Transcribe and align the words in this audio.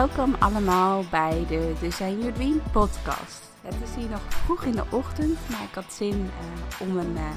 Welkom 0.00 0.34
allemaal 0.38 1.04
bij 1.10 1.46
de 1.48 1.72
Design 1.80 2.18
Your 2.18 2.32
Dream 2.32 2.62
podcast. 2.72 3.42
Het 3.60 3.74
is 3.82 3.94
hier 3.94 4.08
nog 4.08 4.20
vroeg 4.20 4.64
in 4.64 4.72
de 4.72 4.84
ochtend, 4.90 5.38
maar 5.50 5.62
ik 5.62 5.74
had 5.74 5.92
zin 5.92 6.20
uh, 6.20 6.88
om 6.88 6.96
een 6.96 7.16
uh, 7.16 7.30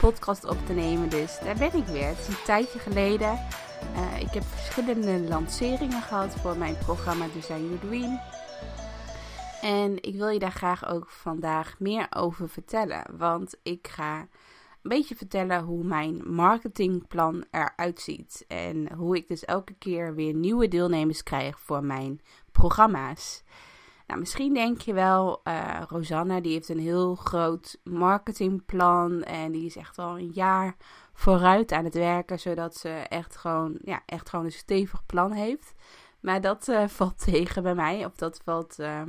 podcast 0.00 0.44
op 0.44 0.66
te 0.66 0.72
nemen, 0.72 1.08
dus 1.08 1.38
daar 1.38 1.56
ben 1.56 1.74
ik 1.74 1.86
weer. 1.86 2.06
Het 2.06 2.18
is 2.18 2.28
een 2.28 2.44
tijdje 2.44 2.78
geleden. 2.78 3.32
Uh, 3.94 4.20
ik 4.20 4.30
heb 4.30 4.42
verschillende 4.42 5.28
lanceringen 5.28 6.02
gehad 6.02 6.34
voor 6.34 6.56
mijn 6.56 6.76
programma 6.78 7.26
Design 7.34 7.62
Your 7.62 7.78
Dream. 7.78 8.20
En 9.60 10.02
ik 10.02 10.14
wil 10.14 10.28
je 10.28 10.38
daar 10.38 10.52
graag 10.52 10.88
ook 10.88 11.08
vandaag 11.08 11.74
meer 11.78 12.06
over 12.10 12.48
vertellen, 12.48 13.04
want 13.16 13.56
ik 13.62 13.88
ga 13.88 14.26
een 14.82 14.90
beetje 14.90 15.16
vertellen 15.16 15.62
hoe 15.62 15.84
mijn 15.84 16.32
marketingplan 16.32 17.44
eruit 17.50 18.00
ziet. 18.00 18.44
En 18.48 18.92
hoe 18.92 19.16
ik 19.16 19.28
dus 19.28 19.44
elke 19.44 19.74
keer 19.74 20.14
weer 20.14 20.34
nieuwe 20.34 20.68
deelnemers 20.68 21.22
krijg 21.22 21.60
voor 21.60 21.84
mijn 21.84 22.20
programma's. 22.52 23.42
Nou, 24.06 24.20
misschien 24.22 24.54
denk 24.54 24.80
je 24.80 24.92
wel, 24.92 25.40
uh, 25.44 25.82
Rosanna 25.88 26.40
die 26.40 26.52
heeft 26.52 26.68
een 26.68 26.78
heel 26.78 27.14
groot 27.14 27.80
marketingplan. 27.84 29.22
En 29.22 29.52
die 29.52 29.64
is 29.64 29.76
echt 29.76 29.98
al 29.98 30.18
een 30.18 30.30
jaar 30.32 30.76
vooruit 31.12 31.72
aan 31.72 31.84
het 31.84 31.94
werken. 31.94 32.40
Zodat 32.40 32.76
ze 32.76 32.88
echt 32.88 33.36
gewoon, 33.36 33.78
ja, 33.84 34.02
echt 34.06 34.28
gewoon 34.28 34.44
een 34.44 34.52
stevig 34.52 35.06
plan 35.06 35.32
heeft. 35.32 35.74
Maar 36.20 36.40
dat 36.40 36.68
uh, 36.68 36.88
valt 36.98 37.24
tegen 37.24 37.62
bij 37.62 37.74
mij. 37.74 38.04
Of 38.04 38.14
dat 38.14 38.40
valt, 38.44 38.76
uh, 38.78 39.02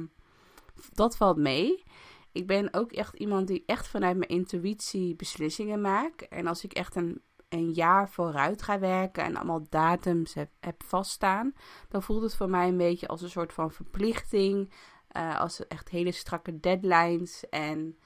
dat 0.93 1.17
valt 1.17 1.37
mee 1.37 1.83
ik 2.31 2.47
ben 2.47 2.73
ook 2.73 2.91
echt 2.91 3.15
iemand 3.15 3.47
die 3.47 3.63
echt 3.65 3.87
vanuit 3.87 4.17
mijn 4.17 4.29
intuïtie 4.29 5.15
beslissingen 5.15 5.81
maakt. 5.81 6.27
En 6.27 6.47
als 6.47 6.63
ik 6.63 6.73
echt 6.73 6.95
een, 6.95 7.21
een 7.49 7.71
jaar 7.71 8.09
vooruit 8.09 8.61
ga 8.61 8.79
werken 8.79 9.23
en 9.23 9.35
allemaal 9.35 9.65
datums 9.69 10.33
heb, 10.33 10.49
heb 10.59 10.83
vaststaan, 10.83 11.53
dan 11.89 12.03
voelt 12.03 12.21
het 12.21 12.35
voor 12.35 12.49
mij 12.49 12.67
een 12.67 12.77
beetje 12.77 13.07
als 13.07 13.21
een 13.21 13.29
soort 13.29 13.53
van 13.53 13.71
verplichting. 13.71 14.71
Uh, 15.17 15.39
als 15.39 15.67
echt 15.67 15.89
hele 15.89 16.11
strakke 16.11 16.59
deadlines. 16.59 17.49
En 17.49 17.97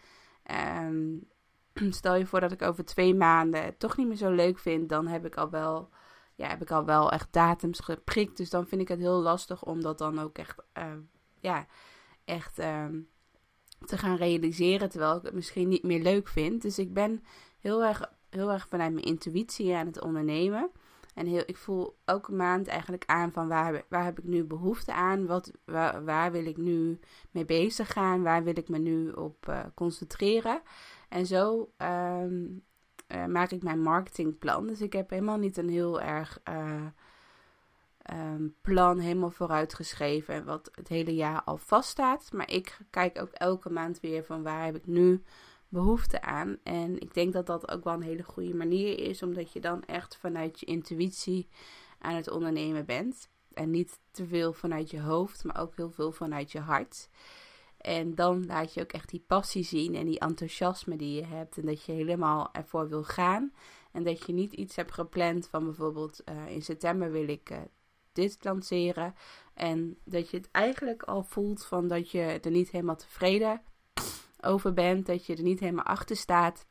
um, 0.81 1.27
stel 1.93 2.15
je 2.15 2.25
voor 2.25 2.39
dat 2.39 2.51
ik 2.51 2.61
over 2.61 2.85
twee 2.85 3.15
maanden 3.15 3.63
het 3.63 3.79
toch 3.79 3.97
niet 3.97 4.07
meer 4.07 4.17
zo 4.17 4.31
leuk 4.31 4.59
vind, 4.59 4.89
dan 4.89 5.07
heb 5.07 5.25
ik 5.25 5.35
al 5.35 5.49
wel. 5.49 5.89
Ja, 6.35 6.47
heb 6.47 6.61
ik 6.61 6.71
al 6.71 6.85
wel 6.85 7.11
echt 7.11 7.33
datums 7.33 7.79
geprikt. 7.79 8.37
Dus 8.37 8.49
dan 8.49 8.67
vind 8.67 8.81
ik 8.81 8.87
het 8.87 8.99
heel 8.99 9.21
lastig 9.21 9.63
om 9.63 9.81
dat 9.81 9.97
dan 9.97 10.19
ook 10.19 10.37
echt. 10.37 10.55
Uh, 10.77 10.83
ja, 11.39 11.65
echt. 12.25 12.59
Um, 12.59 13.09
te 13.85 13.97
gaan 13.97 14.15
realiseren, 14.15 14.89
terwijl 14.89 15.15
ik 15.15 15.23
het 15.23 15.33
misschien 15.33 15.67
niet 15.67 15.83
meer 15.83 16.01
leuk 16.01 16.27
vind. 16.27 16.61
Dus 16.61 16.79
ik 16.79 16.93
ben 16.93 17.23
heel 17.59 17.83
erg, 17.83 18.11
heel 18.29 18.51
erg 18.51 18.67
vanuit 18.67 18.93
mijn 18.93 19.05
intuïtie 19.05 19.75
aan 19.75 19.85
het 19.85 20.01
ondernemen. 20.01 20.69
En 21.13 21.25
heel, 21.25 21.43
ik 21.45 21.57
voel 21.57 21.95
elke 22.05 22.31
maand 22.31 22.67
eigenlijk 22.67 23.03
aan 23.05 23.31
van 23.31 23.47
waar, 23.47 23.83
waar 23.89 24.03
heb 24.03 24.19
ik 24.19 24.23
nu 24.23 24.43
behoefte 24.43 24.93
aan? 24.93 25.25
Wat, 25.25 25.51
waar, 25.65 26.05
waar 26.05 26.31
wil 26.31 26.45
ik 26.45 26.57
nu 26.57 26.99
mee 27.31 27.45
bezig 27.45 27.91
gaan? 27.91 28.23
Waar 28.23 28.43
wil 28.43 28.57
ik 28.57 28.69
me 28.69 28.77
nu 28.77 29.09
op 29.09 29.45
uh, 29.49 29.59
concentreren? 29.73 30.61
En 31.09 31.25
zo 31.25 31.69
um, 31.77 32.63
uh, 33.15 33.25
maak 33.25 33.51
ik 33.51 33.63
mijn 33.63 33.81
marketingplan. 33.81 34.67
Dus 34.67 34.81
ik 34.81 34.93
heb 34.93 35.09
helemaal 35.09 35.37
niet 35.37 35.57
een 35.57 35.69
heel 35.69 36.01
erg 36.01 36.41
uh, 36.49 36.85
um, 38.13 38.55
plan 38.61 38.99
helemaal 38.99 39.31
vooruitgeschreven 39.31 40.33
en 40.33 40.45
wat 40.45 40.69
het 40.71 40.87
hele 40.87 41.15
jaar 41.15 41.43
al 41.43 41.57
vaststaat. 41.57 42.31
Maar 42.31 42.51
ik 42.51 42.79
kijk 42.89 43.21
ook 43.21 43.31
elke 43.31 43.69
maand 43.69 43.99
weer 43.99 44.23
van 44.23 44.43
waar 44.43 44.65
heb 44.65 44.75
ik 44.75 44.85
nu 44.85 45.23
behoefte 45.69 46.21
aan. 46.21 46.57
En 46.63 46.99
ik 46.99 47.13
denk 47.13 47.33
dat 47.33 47.45
dat 47.45 47.71
ook 47.71 47.83
wel 47.83 47.93
een 47.93 48.01
hele 48.01 48.23
goede 48.23 48.55
manier 48.55 48.99
is, 48.99 49.23
omdat 49.23 49.51
je 49.51 49.59
dan 49.59 49.83
echt 49.83 50.17
vanuit 50.17 50.59
je 50.59 50.65
intuïtie 50.65 51.47
aan 51.99 52.15
het 52.15 52.29
ondernemen 52.29 52.85
bent. 52.85 53.29
En 53.53 53.69
niet 53.69 53.99
te 54.11 54.27
veel 54.27 54.53
vanuit 54.53 54.91
je 54.91 55.01
hoofd, 55.01 55.43
maar 55.43 55.61
ook 55.61 55.75
heel 55.75 55.91
veel 55.91 56.11
vanuit 56.11 56.51
je 56.51 56.59
hart. 56.59 57.09
En 57.77 58.15
dan 58.15 58.45
laat 58.45 58.73
je 58.73 58.81
ook 58.81 58.91
echt 58.91 59.09
die 59.09 59.23
passie 59.27 59.63
zien 59.63 59.95
en 59.95 60.05
die 60.05 60.19
enthousiasme 60.19 60.95
die 60.95 61.15
je 61.15 61.25
hebt. 61.25 61.57
En 61.57 61.65
dat 61.65 61.83
je 61.83 61.91
helemaal 61.91 62.49
ervoor 62.51 62.89
wil 62.89 63.03
gaan. 63.03 63.53
En 63.91 64.03
dat 64.03 64.25
je 64.25 64.33
niet 64.33 64.53
iets 64.53 64.75
hebt 64.75 64.93
gepland 64.93 65.47
van 65.47 65.63
bijvoorbeeld 65.63 66.21
uh, 66.29 66.47
in 66.47 66.61
september 66.61 67.11
wil 67.11 67.27
ik 67.27 67.49
uh, 67.49 67.57
dit 68.15 68.37
lanceren. 68.41 69.15
En 69.53 69.97
dat 70.03 70.29
je 70.29 70.37
het 70.37 70.51
eigenlijk 70.51 71.03
al 71.03 71.23
voelt 71.23 71.65
van 71.65 71.87
dat 71.87 72.11
je 72.11 72.21
er 72.21 72.51
niet 72.51 72.69
helemaal 72.69 72.95
tevreden 72.95 73.61
over 74.41 74.73
bent. 74.73 75.05
Dat 75.05 75.25
je 75.25 75.35
er 75.35 75.43
niet 75.43 75.59
helemaal 75.59 75.85
achter 75.85 76.15
staat. 76.15 76.65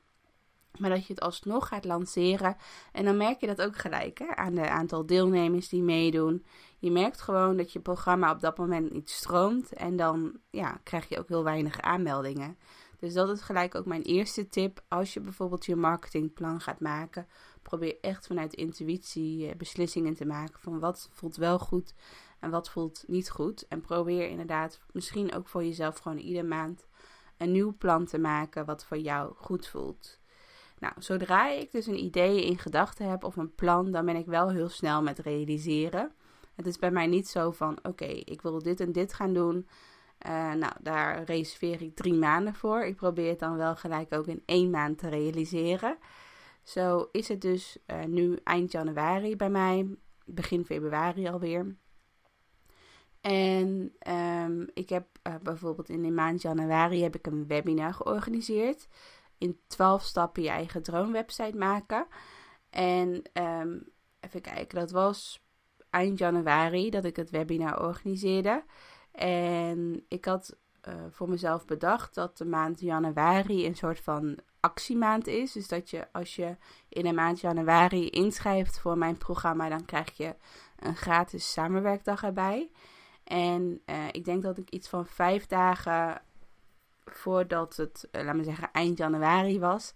Maar 0.79 0.91
dat 0.91 1.07
je 1.07 1.13
het 1.13 1.23
alsnog 1.23 1.69
gaat 1.69 1.85
lanceren. 1.85 2.57
En 2.93 3.05
dan 3.05 3.17
merk 3.17 3.41
je 3.41 3.47
dat 3.47 3.63
ook 3.63 3.77
gelijk 3.77 4.19
hè, 4.19 4.37
aan 4.37 4.55
de 4.55 4.69
aantal 4.69 5.07
deelnemers 5.07 5.69
die 5.69 5.83
meedoen. 5.83 6.45
Je 6.79 6.91
merkt 6.91 7.21
gewoon 7.21 7.57
dat 7.57 7.73
je 7.73 7.81
programma 7.81 8.31
op 8.31 8.41
dat 8.41 8.59
moment 8.59 8.93
niet 8.93 9.11
stroomt. 9.11 9.73
En 9.73 9.97
dan 9.97 10.39
ja, 10.51 10.81
krijg 10.83 11.09
je 11.09 11.19
ook 11.19 11.29
heel 11.29 11.45
weinig 11.45 11.81
aanmeldingen. 11.81 12.59
Dus 13.05 13.15
dat 13.15 13.29
is 13.29 13.41
gelijk 13.41 13.75
ook 13.75 13.87
mijn 13.87 14.03
eerste 14.03 14.49
tip. 14.49 14.85
Als 14.89 15.15
je 15.15 15.21
bijvoorbeeld 15.21 15.67
je 15.67 15.77
marketingplan 15.77 16.61
gaat 16.61 16.81
maken, 16.81 17.27
probeer 17.63 17.97
echt 18.01 18.27
vanuit 18.27 18.55
intuïtie 18.55 19.49
eh, 19.49 19.57
beslissingen 19.57 20.15
te 20.15 20.25
maken 20.25 20.61
van 20.61 20.79
wat 20.79 21.09
voelt 21.13 21.37
wel 21.37 21.59
goed 21.59 21.95
en 22.41 22.51
wat 22.51 22.71
voelt 22.71 23.05
niet 23.07 23.31
goed. 23.31 23.69
En 23.69 23.81
probeer 23.81 24.29
inderdaad 24.29 24.81
misschien 24.93 25.35
ook 25.35 25.49
voor 25.49 25.65
jezelf 25.65 25.99
gewoon 25.99 26.19
iedere 26.19 26.47
maand 26.47 26.87
een 27.37 27.53
nieuw 27.53 27.77
plan 27.77 28.05
te 28.05 28.19
maken 28.19 28.65
wat 28.65 28.85
voor 28.85 28.99
jou 28.99 29.35
goed 29.37 29.67
voelt. 29.67 30.21
Nou, 30.79 30.95
zodra 30.99 31.51
ik 31.51 31.73
dus 31.73 31.87
een 31.87 32.05
idee 32.05 32.45
in 32.45 32.59
gedachten 32.59 33.11
heb 33.11 33.25
of 33.25 33.37
een 33.37 33.55
plan, 33.55 33.91
dan 33.91 34.05
ben 34.05 34.17
ik 34.17 34.27
wel 34.27 34.51
heel 34.51 34.69
snel 34.69 35.03
met 35.03 35.19
realiseren. 35.19 36.13
Het 36.55 36.67
is 36.67 36.79
bij 36.79 36.91
mij 36.91 37.07
niet 37.07 37.29
zo 37.29 37.51
van: 37.51 37.79
oké, 37.83 38.05
ik 38.05 38.43
wil 38.43 38.63
dit 38.63 38.81
en 38.81 38.93
dit 38.93 39.15
gaan 39.15 39.33
doen. 39.33 39.67
Uh, 40.27 40.53
nou, 40.53 40.73
daar 40.81 41.23
reserveer 41.25 41.83
ik 41.83 41.95
drie 41.95 42.15
maanden 42.15 42.55
voor. 42.55 42.85
Ik 42.85 42.97
probeer 42.97 43.29
het 43.29 43.39
dan 43.39 43.57
wel 43.57 43.77
gelijk 43.77 44.15
ook 44.15 44.27
in 44.27 44.43
één 44.47 44.71
maand 44.71 44.99
te 44.99 45.09
realiseren. 45.09 45.99
Zo 46.63 47.09
is 47.13 47.29
het 47.29 47.41
dus 47.41 47.79
uh, 47.87 48.05
nu 48.05 48.39
eind 48.45 48.73
januari 48.73 49.37
bij 49.37 49.51
mij, 49.51 49.89
begin 50.25 50.65
februari 50.65 51.29
alweer. 51.29 51.77
En 53.21 53.93
um, 54.09 54.69
ik 54.75 54.89
heb 54.89 55.07
uh, 55.23 55.35
bijvoorbeeld 55.43 55.89
in 55.89 56.03
de 56.03 56.11
maand 56.11 56.43
januari 56.43 57.03
heb 57.03 57.15
ik 57.15 57.27
een 57.27 57.47
webinar 57.47 57.95
georganiseerd. 57.95 58.89
In 59.39 59.59
12 59.67 60.03
stappen 60.03 60.43
je 60.43 60.49
eigen 60.49 60.83
droomwebsite 60.83 61.57
maken. 61.57 62.07
En 62.71 63.23
um, 63.33 63.89
even 64.21 64.41
kijken, 64.41 64.79
dat 64.79 64.91
was 64.91 65.45
eind 65.91 66.19
januari 66.19 66.91
dat 66.91 67.05
ik 67.05 67.17
het 67.17 67.31
webinar 67.31 67.83
organiseerde. 67.83 68.65
En 69.15 70.05
ik 70.09 70.25
had 70.25 70.57
uh, 70.89 70.95
voor 71.11 71.29
mezelf 71.29 71.65
bedacht 71.65 72.15
dat 72.15 72.39
de 72.39 72.45
maand 72.45 72.81
januari 72.81 73.67
een 73.67 73.75
soort 73.77 74.01
van 74.01 74.39
actiemaand 74.61 75.27
is. 75.27 75.53
Dus 75.53 75.69
dat 75.69 75.91
je 75.91 76.13
als 76.13 76.37
je 76.37 76.57
in 76.89 77.05
de 77.05 77.13
maand 77.13 77.41
januari 77.41 78.09
inschrijft 78.09 78.79
voor 78.79 78.99
mijn 78.99 79.19
programma, 79.19 79.69
dan 79.69 79.85
krijg 79.85 80.17
je 80.17 80.35
een 80.79 80.97
gratis 80.97 81.53
samenwerkdag 81.53 82.23
erbij. 82.23 82.71
En 83.25 83.83
uh, 83.87 84.07
ik 84.11 84.25
denk 84.25 84.43
dat 84.43 84.59
ik 84.59 84.71
iets 84.71 84.89
van 84.89 85.07
vijf 85.07 85.47
dagen 85.47 86.23
voordat 87.05 87.77
het, 87.77 88.09
uh, 88.13 88.25
laat 88.25 88.35
me 88.35 88.45
zeggen, 88.45 88.69
eind 88.73 88.99
januari 88.99 89.59
was, 89.59 89.95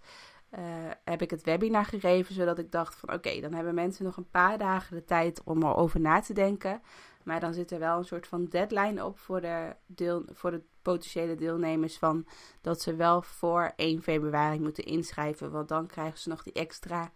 heb 1.03 1.21
ik 1.21 1.29
het 1.29 1.43
webinar 1.43 1.85
gegeven. 1.85 2.35
Zodat 2.35 2.59
ik 2.59 2.71
dacht 2.71 2.95
van 2.95 3.13
oké, 3.13 3.39
dan 3.39 3.53
hebben 3.53 3.73
mensen 3.73 4.05
nog 4.05 4.17
een 4.17 4.29
paar 4.29 4.57
dagen 4.57 4.95
de 4.95 5.03
tijd 5.03 5.41
om 5.43 5.63
erover 5.63 5.99
na 5.99 6.19
te 6.19 6.33
denken. 6.33 6.81
Maar 7.29 7.39
dan 7.39 7.53
zit 7.53 7.71
er 7.71 7.79
wel 7.79 7.97
een 7.97 8.05
soort 8.05 8.27
van 8.27 8.45
deadline 8.45 9.05
op 9.05 9.19
voor 9.19 9.41
de, 9.41 9.75
deel, 9.85 10.23
voor 10.33 10.51
de 10.51 10.61
potentiële 10.81 11.35
deelnemers. 11.35 11.97
Van 11.97 12.25
dat 12.61 12.81
ze 12.81 12.95
wel 12.95 13.21
voor 13.21 13.73
1 13.75 14.01
februari 14.01 14.59
moeten 14.59 14.83
inschrijven. 14.83 15.51
Want 15.51 15.67
dan 15.67 15.87
krijgen 15.87 16.19
ze 16.19 16.29
nog 16.29 16.43
die 16.43 16.53
extra 16.53 17.11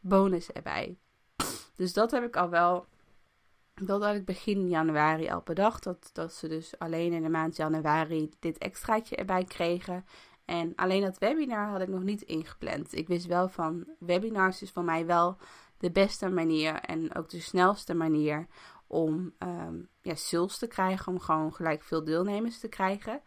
bonus 0.00 0.52
erbij. 0.52 0.98
Dus 1.76 1.92
dat 1.92 2.10
heb 2.10 2.24
ik 2.24 2.36
al 2.36 2.48
wel. 2.48 2.86
Dat 3.74 4.02
had 4.02 4.14
ik 4.14 4.24
begin 4.24 4.68
januari 4.68 5.28
al 5.28 5.42
bedacht. 5.44 5.82
Dat, 5.82 6.10
dat 6.12 6.32
ze 6.32 6.48
dus 6.48 6.78
alleen 6.78 7.12
in 7.12 7.22
de 7.22 7.28
maand 7.28 7.56
januari 7.56 8.30
dit 8.38 8.58
extraatje 8.58 9.16
erbij 9.16 9.44
kregen. 9.44 10.04
En 10.44 10.74
alleen 10.74 11.02
dat 11.02 11.18
webinar 11.18 11.68
had 11.68 11.80
ik 11.80 11.88
nog 11.88 12.02
niet 12.02 12.22
ingepland. 12.22 12.96
Ik 12.96 13.08
wist 13.08 13.26
wel 13.26 13.48
van 13.48 13.86
webinars 13.98 14.62
is 14.62 14.70
voor 14.70 14.84
mij 14.84 15.06
wel 15.06 15.36
de 15.82 15.90
beste 15.90 16.28
manier 16.28 16.74
en 16.74 17.14
ook 17.14 17.28
de 17.28 17.40
snelste 17.40 17.94
manier 17.94 18.46
om 18.92 19.32
um, 19.38 19.88
ja, 20.02 20.14
sales 20.14 20.58
te 20.58 20.66
krijgen, 20.66 21.12
om 21.12 21.20
gewoon 21.20 21.54
gelijk 21.54 21.82
veel 21.82 22.04
deelnemers 22.04 22.58
te 22.58 22.68
krijgen. 22.68 23.20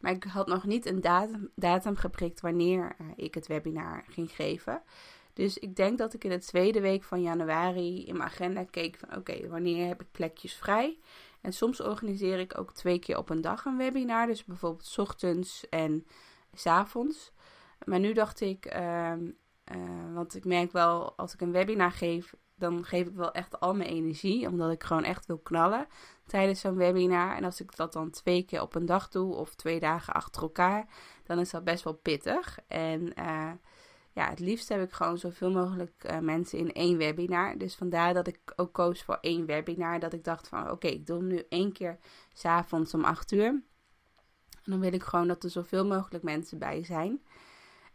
Maar 0.00 0.12
ik 0.12 0.24
had 0.24 0.46
nog 0.46 0.64
niet 0.64 0.86
een 0.86 1.00
datum, 1.00 1.50
datum 1.54 1.96
geprikt 1.96 2.40
wanneer 2.40 2.96
uh, 3.00 3.06
ik 3.16 3.34
het 3.34 3.46
webinar 3.46 4.04
ging 4.08 4.30
geven. 4.30 4.82
Dus 5.32 5.58
ik 5.58 5.76
denk 5.76 5.98
dat 5.98 6.14
ik 6.14 6.24
in 6.24 6.30
de 6.30 6.38
tweede 6.38 6.80
week 6.80 7.02
van 7.02 7.22
januari 7.22 8.06
in 8.06 8.16
mijn 8.16 8.28
agenda 8.28 8.64
keek 8.64 8.96
van 8.96 9.16
oké, 9.16 9.48
wanneer 9.48 9.86
heb 9.86 10.00
ik 10.00 10.10
plekjes 10.10 10.54
vrij? 10.54 10.98
En 11.40 11.52
soms 11.52 11.80
organiseer 11.80 12.38
ik 12.38 12.58
ook 12.58 12.72
twee 12.72 12.98
keer 12.98 13.18
op 13.18 13.30
een 13.30 13.40
dag 13.40 13.64
een 13.64 13.76
webinar. 13.76 14.26
Dus 14.26 14.44
bijvoorbeeld 14.44 14.86
s 14.86 14.98
ochtends 14.98 15.68
en 15.68 16.06
s 16.52 16.66
avonds. 16.66 17.32
Maar 17.84 18.00
nu 18.00 18.12
dacht 18.12 18.40
ik, 18.40 18.74
uh, 18.74 19.12
uh, 19.72 20.14
want 20.14 20.34
ik 20.34 20.44
merk 20.44 20.72
wel 20.72 21.12
als 21.16 21.34
ik 21.34 21.40
een 21.40 21.52
webinar 21.52 21.92
geef, 21.92 22.34
dan 22.58 22.84
geef 22.84 23.06
ik 23.06 23.14
wel 23.14 23.32
echt 23.32 23.60
al 23.60 23.74
mijn 23.74 23.90
energie, 23.90 24.48
omdat 24.48 24.72
ik 24.72 24.84
gewoon 24.84 25.04
echt 25.04 25.26
wil 25.26 25.38
knallen 25.38 25.86
tijdens 26.26 26.60
zo'n 26.60 26.76
webinar. 26.76 27.36
En 27.36 27.44
als 27.44 27.60
ik 27.60 27.76
dat 27.76 27.92
dan 27.92 28.10
twee 28.10 28.42
keer 28.42 28.62
op 28.62 28.74
een 28.74 28.86
dag 28.86 29.08
doe 29.08 29.34
of 29.34 29.54
twee 29.54 29.80
dagen 29.80 30.14
achter 30.14 30.42
elkaar, 30.42 30.86
dan 31.24 31.38
is 31.38 31.50
dat 31.50 31.64
best 31.64 31.84
wel 31.84 31.94
pittig. 31.94 32.58
En 32.66 33.12
uh, 33.18 33.50
ja, 34.12 34.28
het 34.28 34.38
liefst 34.38 34.68
heb 34.68 34.82
ik 34.82 34.92
gewoon 34.92 35.18
zoveel 35.18 35.50
mogelijk 35.50 36.04
uh, 36.10 36.18
mensen 36.18 36.58
in 36.58 36.72
één 36.72 36.96
webinar. 36.96 37.58
Dus 37.58 37.74
vandaar 37.74 38.14
dat 38.14 38.26
ik 38.26 38.38
ook 38.56 38.72
koos 38.72 39.02
voor 39.02 39.18
één 39.20 39.46
webinar. 39.46 39.98
Dat 39.98 40.12
ik 40.12 40.24
dacht 40.24 40.48
van 40.48 40.70
oké, 40.70 40.86
ik 40.86 41.06
doe 41.06 41.18
hem 41.18 41.26
nu 41.26 41.44
één 41.48 41.72
keer 41.72 41.98
s'avonds 42.32 42.94
om 42.94 43.04
8 43.04 43.32
uur. 43.32 43.46
En 43.46 44.74
dan 44.74 44.80
wil 44.80 44.92
ik 44.92 45.02
gewoon 45.02 45.28
dat 45.28 45.44
er 45.44 45.50
zoveel 45.50 45.86
mogelijk 45.86 46.24
mensen 46.24 46.58
bij 46.58 46.84
zijn. 46.84 47.22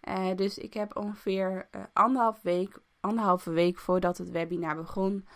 Uh, 0.07 0.35
dus 0.35 0.57
ik 0.57 0.73
heb 0.73 0.95
ongeveer 0.97 1.69
anderhalf 1.93 2.41
week, 2.41 2.79
anderhalve 3.03 3.51
week 3.51 3.79
voordat 3.79 4.17
het 4.17 4.29
webinar 4.29 4.75
begon, 4.75 5.27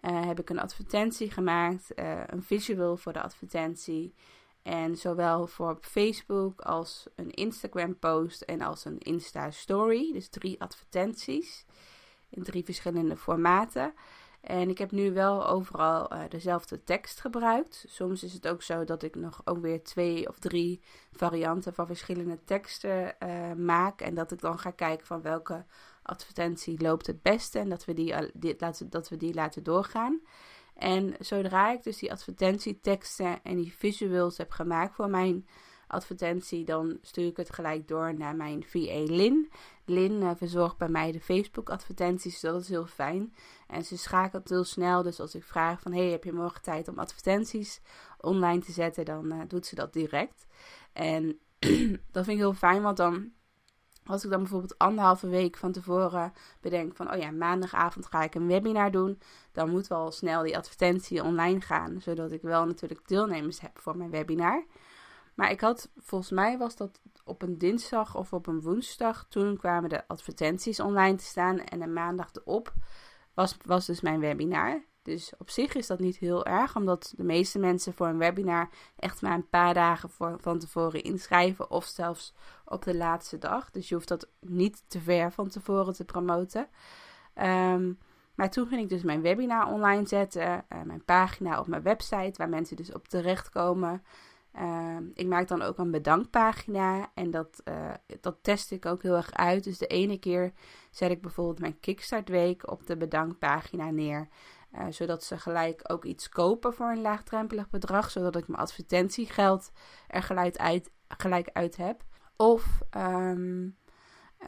heb 0.00 0.40
ik 0.40 0.50
een 0.50 0.58
advertentie 0.58 1.30
gemaakt. 1.30 1.92
een 2.26 2.42
visual 2.42 2.96
voor 2.96 3.12
de 3.12 3.22
advertentie. 3.22 4.14
En 4.62 4.96
zowel 4.96 5.46
voor 5.46 5.78
Facebook 5.80 6.60
als 6.60 7.06
een 7.14 7.30
Instagram 7.30 7.98
post 7.98 8.40
en 8.42 8.60
als 8.60 8.84
een 8.84 8.98
Insta 8.98 9.50
story. 9.50 10.12
Dus 10.12 10.28
drie 10.28 10.60
advertenties 10.60 11.66
in 12.28 12.42
drie 12.42 12.64
verschillende 12.64 13.16
formaten. 13.16 13.94
En 14.40 14.68
ik 14.68 14.78
heb 14.78 14.90
nu 14.90 15.12
wel 15.12 15.48
overal 15.48 16.12
uh, 16.12 16.20
dezelfde 16.28 16.84
tekst 16.84 17.20
gebruikt. 17.20 17.84
Soms 17.88 18.22
is 18.22 18.32
het 18.32 18.48
ook 18.48 18.62
zo 18.62 18.84
dat 18.84 19.02
ik 19.02 19.14
nog 19.14 19.40
ook 19.44 19.60
weer 19.60 19.82
twee 19.82 20.28
of 20.28 20.38
drie 20.38 20.80
varianten 21.12 21.74
van 21.74 21.86
verschillende 21.86 22.44
teksten 22.44 23.16
maak. 23.64 24.00
En 24.00 24.14
dat 24.14 24.32
ik 24.32 24.40
dan 24.40 24.58
ga 24.58 24.70
kijken 24.70 25.06
van 25.06 25.22
welke 25.22 25.64
advertentie 26.02 26.82
loopt 26.82 27.06
het 27.06 27.22
beste. 27.22 27.58
En 27.58 27.68
dat 27.68 27.84
we 27.84 27.92
die, 27.92 28.14
die, 28.34 28.56
dat 28.88 29.08
we 29.08 29.16
die 29.16 29.34
laten 29.34 29.62
doorgaan. 29.62 30.20
En 30.74 31.14
zodra 31.18 31.72
ik 31.72 31.82
dus 31.82 31.98
die 31.98 32.12
advertentieteksten 32.12 33.42
en 33.42 33.56
die 33.56 33.72
visuals 33.76 34.38
heb 34.38 34.50
gemaakt 34.50 34.94
voor 34.94 35.08
mijn 35.10 35.46
advertentie, 35.86 36.64
dan 36.64 36.98
stuur 37.02 37.26
ik 37.26 37.36
het 37.36 37.54
gelijk 37.54 37.88
door 37.88 38.14
naar 38.14 38.36
mijn 38.36 38.64
VA 38.64 39.02
Lin. 39.04 39.50
Lin 39.84 40.12
uh, 40.12 40.30
verzorgt 40.36 40.76
bij 40.76 40.88
mij 40.88 41.12
de 41.12 41.20
Facebook 41.20 41.70
advertenties, 41.70 42.40
dus 42.40 42.50
dat 42.50 42.62
is 42.62 42.68
heel 42.68 42.86
fijn. 42.86 43.34
En 43.66 43.84
ze 43.84 43.98
schakelt 43.98 44.48
heel 44.48 44.64
snel, 44.64 45.02
dus 45.02 45.20
als 45.20 45.34
ik 45.34 45.44
vraag 45.44 45.80
van, 45.80 45.92
hey, 45.92 46.10
heb 46.10 46.24
je 46.24 46.32
morgen 46.32 46.62
tijd 46.62 46.88
om 46.88 46.98
advertenties 46.98 47.80
online 48.20 48.60
te 48.60 48.72
zetten, 48.72 49.04
dan 49.04 49.32
uh, 49.32 49.40
doet 49.48 49.66
ze 49.66 49.74
dat 49.74 49.92
direct. 49.92 50.46
En 50.92 51.38
dat 52.12 52.24
vind 52.24 52.28
ik 52.28 52.36
heel 52.36 52.54
fijn, 52.54 52.82
want 52.82 52.96
dan 52.96 53.32
als 54.04 54.24
ik 54.24 54.30
dan 54.30 54.40
bijvoorbeeld 54.40 54.78
anderhalve 54.78 55.28
week 55.28 55.56
van 55.56 55.72
tevoren 55.72 56.32
bedenk 56.60 56.96
van, 56.96 57.12
oh 57.12 57.18
ja, 57.18 57.30
maandagavond 57.30 58.06
ga 58.06 58.22
ik 58.22 58.34
een 58.34 58.46
webinar 58.46 58.90
doen, 58.90 59.20
dan 59.52 59.70
moet 59.70 59.86
wel 59.86 60.10
snel 60.10 60.42
die 60.42 60.56
advertentie 60.56 61.22
online 61.22 61.60
gaan, 61.60 62.00
zodat 62.00 62.32
ik 62.32 62.42
wel 62.42 62.66
natuurlijk 62.66 63.08
deelnemers 63.08 63.60
heb 63.60 63.78
voor 63.78 63.96
mijn 63.96 64.10
webinar. 64.10 64.64
Maar 65.34 65.50
ik 65.50 65.60
had, 65.60 65.90
volgens 65.96 66.30
mij 66.30 66.58
was 66.58 66.76
dat 66.76 67.00
op 67.24 67.42
een 67.42 67.58
dinsdag 67.58 68.16
of 68.16 68.32
op 68.32 68.46
een 68.46 68.60
woensdag, 68.60 69.26
toen 69.28 69.56
kwamen 69.56 69.88
de 69.88 70.08
advertenties 70.08 70.80
online 70.80 71.16
te 71.16 71.24
staan 71.24 71.58
en 71.58 71.82
een 71.82 71.92
maandag 71.92 72.30
erop 72.34 72.72
was, 73.34 73.56
was 73.64 73.86
dus 73.86 74.00
mijn 74.00 74.20
webinar. 74.20 74.82
Dus 75.02 75.32
op 75.38 75.50
zich 75.50 75.74
is 75.74 75.86
dat 75.86 75.98
niet 75.98 76.16
heel 76.16 76.46
erg, 76.46 76.76
omdat 76.76 77.12
de 77.16 77.24
meeste 77.24 77.58
mensen 77.58 77.94
voor 77.94 78.06
een 78.06 78.18
webinar 78.18 78.68
echt 78.96 79.22
maar 79.22 79.34
een 79.34 79.48
paar 79.48 79.74
dagen 79.74 80.10
voor, 80.10 80.36
van 80.40 80.58
tevoren 80.58 81.02
inschrijven 81.02 81.70
of 81.70 81.84
zelfs 81.84 82.34
op 82.64 82.82
de 82.82 82.96
laatste 82.96 83.38
dag. 83.38 83.70
Dus 83.70 83.88
je 83.88 83.94
hoeft 83.94 84.08
dat 84.08 84.28
niet 84.40 84.82
te 84.86 85.00
ver 85.00 85.32
van 85.32 85.48
tevoren 85.48 85.94
te 85.94 86.04
promoten. 86.04 86.68
Um, 87.34 87.98
maar 88.34 88.50
toen 88.50 88.66
ging 88.66 88.82
ik 88.82 88.88
dus 88.88 89.02
mijn 89.02 89.22
webinar 89.22 89.72
online 89.72 90.06
zetten, 90.06 90.64
uh, 90.72 90.82
mijn 90.82 91.04
pagina 91.04 91.58
op 91.58 91.66
mijn 91.66 91.82
website, 91.82 92.32
waar 92.36 92.48
mensen 92.48 92.76
dus 92.76 92.92
op 92.92 93.08
terechtkomen. 93.08 94.02
Uh, 94.56 94.96
ik 95.14 95.26
maak 95.26 95.48
dan 95.48 95.62
ook 95.62 95.78
een 95.78 95.90
bedankpagina 95.90 97.10
en 97.14 97.30
dat, 97.30 97.62
uh, 97.64 97.90
dat 98.20 98.36
test 98.42 98.70
ik 98.70 98.86
ook 98.86 99.02
heel 99.02 99.16
erg 99.16 99.32
uit. 99.32 99.64
Dus 99.64 99.78
de 99.78 99.86
ene 99.86 100.18
keer 100.18 100.52
zet 100.90 101.10
ik 101.10 101.20
bijvoorbeeld 101.20 101.58
mijn 101.58 101.80
Kickstart 101.80 102.28
week 102.28 102.70
op 102.70 102.86
de 102.86 102.96
bedankpagina 102.96 103.90
neer. 103.90 104.28
Uh, 104.74 104.86
zodat 104.90 105.24
ze 105.24 105.38
gelijk 105.38 105.80
ook 105.82 106.04
iets 106.04 106.28
kopen 106.28 106.74
voor 106.74 106.90
een 106.90 107.00
laagdrempelig 107.00 107.70
bedrag. 107.70 108.10
Zodat 108.10 108.36
ik 108.36 108.48
mijn 108.48 108.62
advertentiegeld 108.62 109.72
er 110.08 110.22
gelijk 110.22 110.56
uit, 110.56 110.90
gelijk 111.08 111.50
uit 111.52 111.76
heb. 111.76 112.02
Of 112.36 112.80
um, 112.96 113.76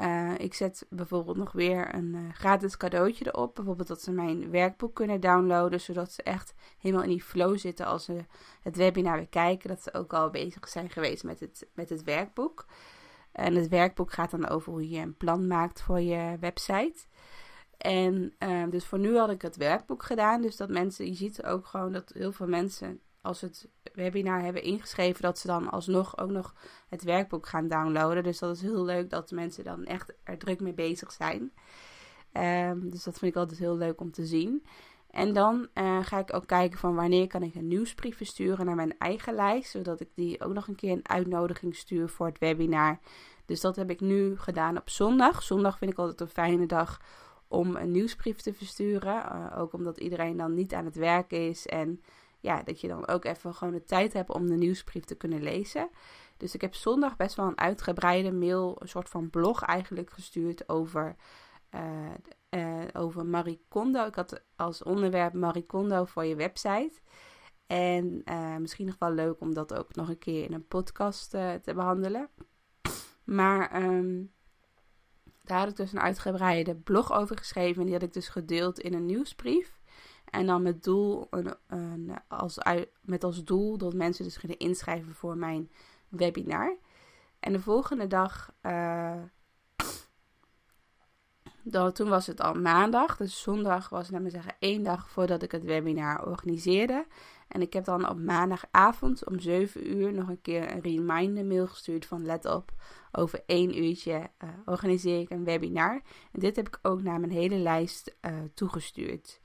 uh, 0.01 0.39
ik 0.39 0.55
zet 0.55 0.87
bijvoorbeeld 0.91 1.37
nog 1.37 1.53
weer 1.53 1.95
een 1.95 2.15
uh, 2.15 2.33
gratis 2.33 2.77
cadeautje 2.77 3.27
erop. 3.27 3.55
Bijvoorbeeld 3.55 3.89
dat 3.89 4.03
ze 4.03 4.13
mijn 4.13 4.51
werkboek 4.51 4.95
kunnen 4.95 5.21
downloaden. 5.21 5.81
Zodat 5.81 6.13
ze 6.13 6.23
echt 6.23 6.55
helemaal 6.79 7.05
in 7.05 7.11
die 7.11 7.23
flow 7.23 7.59
zitten 7.59 7.87
als 7.87 8.05
ze 8.05 8.25
het 8.63 8.77
webinar 8.77 9.17
weer 9.17 9.29
kijken. 9.29 9.69
Dat 9.69 9.83
ze 9.83 9.95
ook 9.95 10.13
al 10.13 10.31
bezig 10.31 10.69
zijn 10.69 10.91
geweest 10.91 11.25
met 11.25 11.41
het, 11.41 11.69
met 11.75 11.89
het 11.89 12.03
werkboek. 12.03 12.67
En 13.33 13.55
het 13.55 13.69
werkboek 13.69 14.13
gaat 14.13 14.31
dan 14.31 14.49
over 14.49 14.73
hoe 14.73 14.89
je 14.89 15.01
een 15.01 15.17
plan 15.17 15.47
maakt 15.47 15.83
voor 15.83 16.01
je 16.01 16.37
website. 16.41 17.07
En 17.83 18.35
uh, 18.39 18.65
dus 18.71 18.85
voor 18.85 18.99
nu 18.99 19.17
had 19.17 19.31
ik 19.31 19.43
het 19.43 19.57
werkboek 19.57 20.03
gedaan. 20.03 20.43
Dus 20.43 20.57
dat 20.57 20.69
mensen, 20.69 21.07
je 21.07 21.15
ziet 21.15 21.45
ook 21.45 21.67
gewoon 21.67 21.93
dat 21.93 22.13
heel 22.15 22.33
veel 22.33 22.47
mensen, 22.47 23.01
als 23.21 23.41
het 23.41 23.69
webinar 23.95 24.43
hebben 24.43 24.63
ingeschreven, 24.63 25.23
dat 25.23 25.39
ze 25.39 25.47
dan 25.47 25.71
alsnog 25.71 26.19
ook 26.19 26.31
nog 26.31 26.55
het 26.89 27.03
werkboek 27.03 27.47
gaan 27.47 27.69
downloaden. 27.69 28.23
Dus 28.23 28.39
dat 28.39 28.57
is 28.57 28.63
heel 28.63 28.85
leuk 28.85 29.11
dat 29.11 29.31
mensen 29.31 29.65
dan 29.65 29.85
echt 29.85 30.13
er 30.25 30.39
druk 30.39 30.61
mee 30.61 30.73
bezig 30.73 31.13
zijn. 31.13 31.53
Um, 32.71 32.91
dus 32.91 33.05
dat 33.05 33.19
vind 33.19 33.31
ik 33.31 33.37
altijd 33.37 33.59
heel 33.59 33.77
leuk 33.77 34.01
om 34.01 34.11
te 34.11 34.27
zien. 34.27 34.65
En 35.11 35.33
dan 35.33 35.69
uh, 35.75 35.99
ga 36.03 36.19
ik 36.19 36.35
ook 36.35 36.47
kijken 36.47 36.79
van 36.79 36.95
wanneer 36.95 37.27
kan 37.27 37.43
ik 37.43 37.55
een 37.55 37.69
nieuwsbrief 37.69 38.17
versturen 38.17 38.67
naar 38.67 38.75
mijn 38.75 38.99
eigen 38.99 39.35
lijst. 39.35 39.71
Zodat 39.71 40.01
ik 40.01 40.09
die 40.15 40.41
ook 40.41 40.53
nog 40.53 40.69
een 40.69 40.75
keer 40.75 40.93
een 40.93 41.09
uitnodiging 41.09 41.77
stuur 41.77 42.09
voor 42.09 42.27
het 42.27 42.39
webinar. 42.39 42.99
Dus 43.47 43.61
dat 43.61 43.77
heb 43.77 43.91
ik 43.91 44.01
nu 44.01 44.39
gedaan 44.39 44.77
op 44.77 44.91
zondag. 44.91 45.43
Zondag 45.43 45.79
vind 45.79 45.91
ik 45.91 45.99
altijd 45.99 46.21
een 46.21 46.29
fijne 46.29 46.67
dag 46.67 47.01
om 47.53 47.77
een 47.77 47.91
nieuwsbrief 47.91 48.41
te 48.41 48.55
versturen. 48.55 49.15
Uh, 49.15 49.59
ook 49.59 49.73
omdat 49.73 49.99
iedereen 49.99 50.37
dan 50.37 50.55
niet 50.55 50.75
aan 50.75 50.85
het 50.85 50.97
werk 50.97 51.31
is. 51.31 51.67
En 51.67 52.03
ja, 52.41 52.63
dat 52.63 52.81
je 52.81 52.89
dan 52.89 53.07
ook 53.09 53.25
even 53.25 53.55
gewoon 53.55 53.73
de 53.73 53.85
tijd 53.85 54.13
hebt 54.13 54.31
om 54.31 54.47
de 54.47 54.57
nieuwsbrief 54.57 55.05
te 55.05 55.15
kunnen 55.15 55.43
lezen. 55.43 55.91
Dus 56.37 56.55
ik 56.55 56.61
heb 56.61 56.75
zondag 56.75 57.17
best 57.17 57.35
wel 57.35 57.47
een 57.47 57.59
uitgebreide 57.59 58.33
mail, 58.33 58.77
een 58.79 58.89
soort 58.89 59.09
van 59.09 59.31
blog 59.31 59.63
eigenlijk 59.63 60.11
gestuurd 60.11 60.69
over, 60.69 61.17
uh, 62.51 62.85
over 62.93 63.27
Marie 63.27 63.65
Kondo. 63.69 64.07
Ik 64.07 64.15
had 64.15 64.45
als 64.57 64.83
onderwerp 64.83 65.33
Marie 65.33 65.67
Kondo 65.67 66.05
voor 66.05 66.25
je 66.25 66.35
website. 66.35 67.01
En 67.67 68.23
misschien 68.61 68.87
nog 68.87 68.97
wel 68.99 69.13
leuk 69.13 69.41
om 69.41 69.55
dat 69.55 69.75
ook 69.75 69.95
nog 69.95 70.09
een 70.09 70.19
keer 70.19 70.45
in 70.45 70.53
een 70.53 70.67
podcast 70.67 71.31
te 71.31 71.73
behandelen. 71.75 72.29
Maar 73.25 73.83
um, 73.83 74.33
daar 75.43 75.59
had 75.59 75.69
ik 75.69 75.77
dus 75.77 75.93
een 75.93 76.01
uitgebreide 76.01 76.75
blog 76.75 77.13
over 77.13 77.37
geschreven. 77.37 77.79
En 77.81 77.85
die 77.85 77.95
had 77.95 78.03
ik 78.03 78.13
dus 78.13 78.29
gedeeld 78.29 78.81
in 78.81 78.95
een 78.95 79.07
nieuwsbrief. 79.07 79.81
En 80.25 80.47
dan 80.47 80.63
met, 80.63 80.85
doel, 80.85 81.27
een, 81.31 81.55
een, 81.67 82.13
als, 82.29 82.59
met 83.01 83.25
als 83.25 83.45
doel 83.45 83.79
dat 83.79 83.95
mensen 83.95 84.25
dus 84.25 84.37
gingen 84.37 84.59
inschrijven 84.59 85.15
voor 85.15 85.37
mijn 85.37 85.71
webinar. 86.09 86.77
En 87.41 87.53
de 87.53 87.61
volgende 87.61 88.07
dag, 88.07 88.53
uh, 88.63 89.23
dan, 91.63 91.93
toen 91.93 92.09
was 92.09 92.27
het 92.27 92.41
al 92.41 92.55
maandag. 92.55 93.17
Dus 93.17 93.43
zondag 93.43 93.89
was, 93.89 94.11
laat 94.11 94.21
maar 94.21 94.31
zeggen, 94.31 94.55
één 94.59 94.83
dag 94.83 95.11
voordat 95.11 95.43
ik 95.43 95.53
het 95.53 95.65
webinar 95.65 96.27
organiseerde. 96.27 97.07
En 97.53 97.61
ik 97.61 97.73
heb 97.73 97.85
dan 97.85 98.09
op 98.09 98.19
maandagavond 98.19 99.27
om 99.27 99.41
7 99.41 99.97
uur 99.97 100.13
nog 100.13 100.29
een 100.29 100.41
keer 100.41 100.73
een 100.73 100.81
reminder 100.81 101.45
mail 101.45 101.67
gestuurd 101.67 102.07
van 102.07 102.25
let 102.25 102.45
op, 102.45 102.73
over 103.13 103.43
één 103.47 103.83
uurtje 103.85 104.31
uh, 104.45 104.49
organiseer 104.65 105.21
ik 105.21 105.31
een 105.31 105.45
webinar. 105.45 106.01
En 106.33 106.41
dit 106.41 106.57
heb 106.57 106.67
ik 106.67 106.79
ook 106.83 107.03
naar 107.03 107.21
mijn 107.21 107.33
hele 107.33 107.57
lijst 107.57 108.17
uh, 108.21 108.33
toegestuurd. 108.55 109.41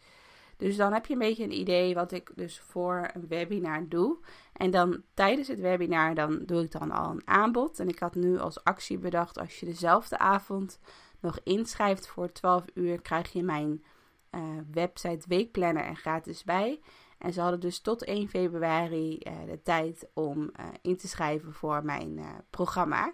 Dus 0.57 0.75
dan 0.75 0.93
heb 0.93 1.05
je 1.05 1.13
een 1.13 1.19
beetje 1.19 1.43
een 1.43 1.59
idee 1.59 1.93
wat 1.93 2.11
ik 2.11 2.31
dus 2.35 2.59
voor 2.59 3.09
een 3.13 3.27
webinar 3.27 3.87
doe. 3.87 4.17
En 4.53 4.71
dan 4.71 5.03
tijdens 5.13 5.47
het 5.47 5.59
webinar 5.59 6.15
dan 6.15 6.43
doe 6.45 6.63
ik 6.63 6.71
dan 6.71 6.91
al 6.91 7.09
een 7.09 7.27
aanbod. 7.27 7.79
En 7.79 7.87
ik 7.87 7.99
had 7.99 8.15
nu 8.15 8.37
als 8.39 8.63
actie 8.63 8.97
bedacht 8.97 9.39
als 9.39 9.59
je 9.59 9.65
dezelfde 9.65 10.17
avond 10.17 10.79
nog 11.19 11.39
inschrijft 11.43 12.07
voor 12.07 12.31
12 12.31 12.65
uur 12.73 13.01
krijg 13.01 13.31
je 13.31 13.43
mijn 13.43 13.83
uh, 14.31 14.41
website 14.71 15.27
weekplanner 15.27 15.83
er 15.83 15.95
gratis 15.95 16.43
bij. 16.43 16.79
En 17.17 17.33
ze 17.33 17.41
hadden 17.41 17.59
dus 17.59 17.79
tot 17.79 18.03
1 18.03 18.29
februari 18.29 19.19
uh, 19.19 19.33
de 19.45 19.62
tijd 19.62 20.09
om 20.13 20.39
uh, 20.39 20.65
in 20.81 20.97
te 20.97 21.07
schrijven 21.07 21.53
voor 21.53 21.86
mijn 21.86 22.19
programma. 22.50 23.13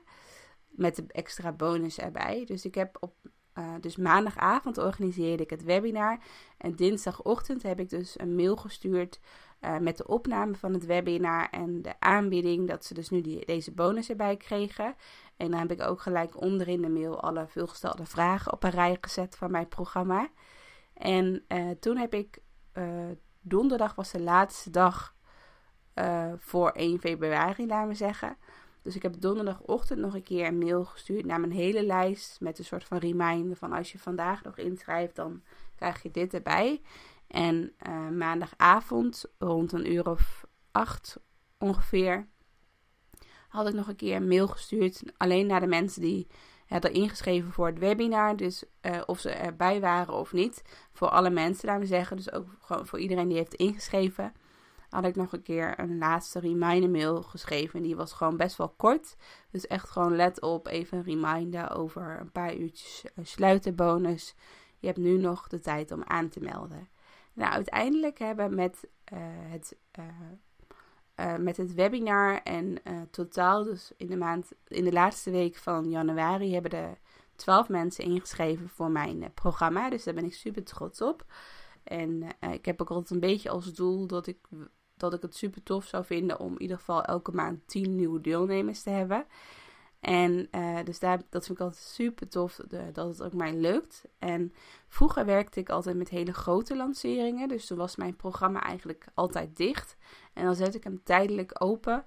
Met 0.67 0.95
de 0.95 1.03
extra 1.07 1.51
bonus 1.51 1.97
erbij. 1.97 2.45
Dus 2.45 2.65
ik 2.65 2.75
heb 2.75 2.97
op 2.99 3.15
dus 3.79 3.95
maandagavond 3.95 4.77
organiseerde 4.77 5.43
ik 5.43 5.49
het 5.49 5.63
webinar. 5.63 6.19
En 6.57 6.75
dinsdagochtend 6.75 7.63
heb 7.63 7.79
ik 7.79 7.89
dus 7.89 8.19
een 8.19 8.35
mail 8.35 8.55
gestuurd 8.55 9.19
met 9.79 9.97
de 9.97 10.07
opname 10.07 10.55
van 10.55 10.73
het 10.73 10.85
webinar 10.85 11.49
en 11.49 11.81
de 11.81 11.99
aanbieding 11.99 12.67
dat 12.67 12.85
ze 12.85 12.93
dus 12.93 13.09
nu 13.09 13.21
die, 13.21 13.45
deze 13.45 13.71
bonus 13.71 14.09
erbij 14.09 14.37
kregen. 14.37 14.95
En 15.37 15.51
dan 15.51 15.59
heb 15.59 15.71
ik 15.71 15.81
ook 15.81 16.01
gelijk 16.01 16.41
onderin 16.41 16.81
de 16.81 16.89
mail 16.89 17.21
alle 17.21 17.47
veelgestelde 17.47 18.05
vragen 18.05 18.53
op 18.53 18.63
een 18.63 18.69
rij 18.69 18.97
gezet 19.01 19.35
van 19.35 19.51
mijn 19.51 19.67
programma. 19.67 20.29
En 20.93 21.45
toen 21.79 21.97
heb 21.97 22.13
ik, 22.13 22.41
donderdag 23.43 23.95
was 23.95 24.11
de 24.11 24.21
laatste 24.21 24.69
dag 24.69 25.15
voor 26.37 26.69
1 26.69 26.99
februari, 26.99 27.67
laten 27.67 27.87
we 27.87 27.95
zeggen. 27.95 28.37
Dus 28.83 28.95
ik 28.95 29.01
heb 29.01 29.21
donderdagochtend 29.21 29.99
nog 29.99 30.13
een 30.13 30.23
keer 30.23 30.47
een 30.47 30.57
mail 30.57 30.85
gestuurd 30.85 31.25
naar 31.25 31.39
mijn 31.39 31.51
hele 31.51 31.85
lijst. 31.85 32.41
Met 32.41 32.59
een 32.59 32.65
soort 32.65 32.83
van 32.83 32.97
reminder 32.97 33.57
van 33.57 33.73
als 33.73 33.91
je 33.91 33.99
vandaag 33.99 34.43
nog 34.43 34.57
inschrijft, 34.57 35.15
dan 35.15 35.43
krijg 35.75 36.03
je 36.03 36.11
dit 36.11 36.33
erbij. 36.33 36.81
En 37.27 37.73
uh, 37.87 38.09
maandagavond, 38.09 39.25
rond 39.37 39.71
een 39.71 39.91
uur 39.91 40.09
of 40.09 40.45
acht 40.71 41.19
ongeveer, 41.57 42.27
had 43.47 43.67
ik 43.67 43.73
nog 43.73 43.87
een 43.87 43.95
keer 43.95 44.15
een 44.15 44.27
mail 44.27 44.47
gestuurd. 44.47 45.03
Alleen 45.17 45.47
naar 45.47 45.59
de 45.59 45.67
mensen 45.67 46.01
die 46.01 46.27
hadden 46.73 46.93
ingeschreven 46.93 47.51
voor 47.51 47.67
het 47.67 47.79
webinar. 47.79 48.35
Dus 48.35 48.63
uh, 48.81 49.01
of 49.05 49.19
ze 49.19 49.29
erbij 49.29 49.79
waren 49.79 50.13
of 50.13 50.33
niet. 50.33 50.61
Voor 50.91 51.09
alle 51.09 51.29
mensen, 51.29 51.65
laten 51.65 51.81
we 51.81 51.87
zeggen. 51.87 52.17
Dus 52.17 52.31
ook 52.31 52.47
gewoon 52.59 52.87
voor 52.87 52.99
iedereen 52.99 53.27
die 53.27 53.37
heeft 53.37 53.53
ingeschreven 53.53 54.33
had 54.93 55.05
ik 55.05 55.15
nog 55.15 55.33
een 55.33 55.41
keer 55.41 55.79
een 55.79 55.97
laatste 55.97 56.39
reminder 56.39 56.89
mail 56.89 57.23
geschreven. 57.23 57.79
En 57.79 57.85
die 57.85 57.95
was 57.95 58.13
gewoon 58.13 58.37
best 58.37 58.57
wel 58.57 58.69
kort. 58.69 59.15
Dus 59.51 59.67
echt 59.67 59.89
gewoon 59.89 60.15
let 60.15 60.41
op, 60.41 60.67
even 60.67 60.97
een 60.97 61.03
reminder 61.03 61.75
over 61.75 62.19
een 62.19 62.31
paar 62.31 62.55
uurtjes 62.55 63.03
sluitenbonus. 63.21 64.35
Je 64.79 64.87
hebt 64.87 64.99
nu 64.99 65.17
nog 65.17 65.47
de 65.47 65.59
tijd 65.59 65.91
om 65.91 66.03
aan 66.03 66.29
te 66.29 66.39
melden. 66.39 66.89
Nou, 67.33 67.51
uiteindelijk 67.51 68.19
hebben 68.19 68.55
met, 68.55 68.87
uh, 69.13 69.19
het, 69.25 69.75
uh, 71.19 71.35
met 71.35 71.57
het 71.57 71.73
webinar 71.73 72.41
en 72.43 72.81
totaal, 73.11 73.63
dus 73.63 73.91
in 73.97 74.07
de 74.07 74.17
maand, 74.17 74.51
in 74.67 74.83
de 74.83 74.91
laatste 74.91 75.31
week 75.31 75.55
van 75.55 75.89
januari, 75.89 76.53
hebben 76.53 76.71
er 76.71 76.97
12 77.35 77.69
mensen 77.69 78.03
ingeschreven 78.03 78.69
voor 78.69 78.91
mijn 78.91 79.31
programma. 79.33 79.89
Dus 79.89 80.03
daar 80.03 80.13
ben 80.13 80.25
ik 80.25 80.33
super 80.33 80.63
trots 80.63 81.01
op. 81.01 81.25
En 81.83 82.23
ik 82.51 82.65
heb 82.65 82.81
ook 82.81 82.89
altijd 82.89 83.09
een 83.09 83.19
beetje 83.19 83.49
als 83.49 83.73
doel 83.73 84.07
dat 84.07 84.27
ik 84.27 84.37
dat 84.97 85.13
ik 85.13 85.21
het 85.21 85.35
super 85.35 85.63
tof 85.63 85.85
zou 85.85 86.05
vinden 86.05 86.39
om 86.39 86.53
in 86.53 86.61
ieder 86.61 86.77
geval 86.77 87.03
elke 87.03 87.31
maand 87.31 87.67
10 87.67 87.95
nieuwe 87.95 88.21
deelnemers 88.21 88.81
te 88.81 88.89
hebben. 88.89 89.25
En 90.03 90.47
uh, 90.51 90.79
dus 90.83 90.99
daar, 90.99 91.21
dat 91.29 91.45
vind 91.45 91.57
ik 91.57 91.63
altijd 91.63 91.83
super 91.83 92.29
tof 92.29 92.59
de, 92.67 92.89
dat 92.93 93.07
het 93.07 93.23
ook 93.23 93.33
mij 93.33 93.53
lukt. 93.53 94.05
En 94.19 94.53
vroeger 94.87 95.25
werkte 95.25 95.59
ik 95.59 95.69
altijd 95.69 95.97
met 95.97 96.09
hele 96.09 96.33
grote 96.33 96.75
lanceringen. 96.75 97.47
Dus 97.47 97.65
toen 97.65 97.77
was 97.77 97.95
mijn 97.95 98.15
programma 98.15 98.63
eigenlijk 98.63 99.05
altijd 99.13 99.57
dicht. 99.57 99.97
En 100.33 100.45
dan 100.45 100.55
zet 100.55 100.75
ik 100.75 100.83
hem 100.83 101.03
tijdelijk 101.03 101.63
open 101.63 102.05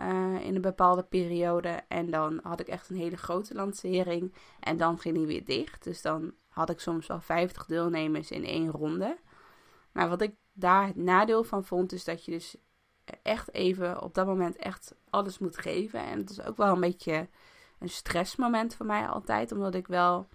uh, 0.00 0.34
in 0.40 0.54
een 0.54 0.60
bepaalde 0.60 1.02
periode. 1.02 1.80
En 1.88 2.10
dan 2.10 2.40
had 2.42 2.60
ik 2.60 2.68
echt 2.68 2.88
een 2.88 2.96
hele 2.96 3.16
grote 3.16 3.54
lancering. 3.54 4.34
En 4.60 4.76
dan 4.76 4.98
ging 4.98 5.16
hij 5.16 5.26
weer 5.26 5.44
dicht. 5.44 5.84
Dus 5.84 6.02
dan 6.02 6.34
had 6.48 6.70
ik 6.70 6.80
soms 6.80 7.06
wel 7.06 7.20
50 7.20 7.66
deelnemers 7.66 8.30
in 8.30 8.44
één 8.44 8.70
ronde. 8.70 9.18
Maar 9.92 10.08
wat 10.08 10.20
ik 10.22 10.34
daar 10.52 10.86
het 10.86 10.96
nadeel 10.96 11.44
van 11.44 11.64
vond, 11.64 11.92
is 11.92 12.04
dat 12.04 12.24
je 12.24 12.30
dus 12.30 12.56
echt 13.22 13.52
even 13.54 14.02
op 14.02 14.14
dat 14.14 14.26
moment 14.26 14.56
echt 14.56 14.94
alles 15.10 15.38
moet 15.38 15.58
geven. 15.58 16.00
En 16.00 16.18
het 16.18 16.30
is 16.30 16.42
ook 16.42 16.56
wel 16.56 16.72
een 16.72 16.80
beetje 16.80 17.28
een 17.78 17.88
stressmoment 17.88 18.74
voor 18.74 18.86
mij 18.86 19.06
altijd, 19.06 19.52
omdat 19.52 19.74
ik 19.74 19.86
wel, 19.86 20.28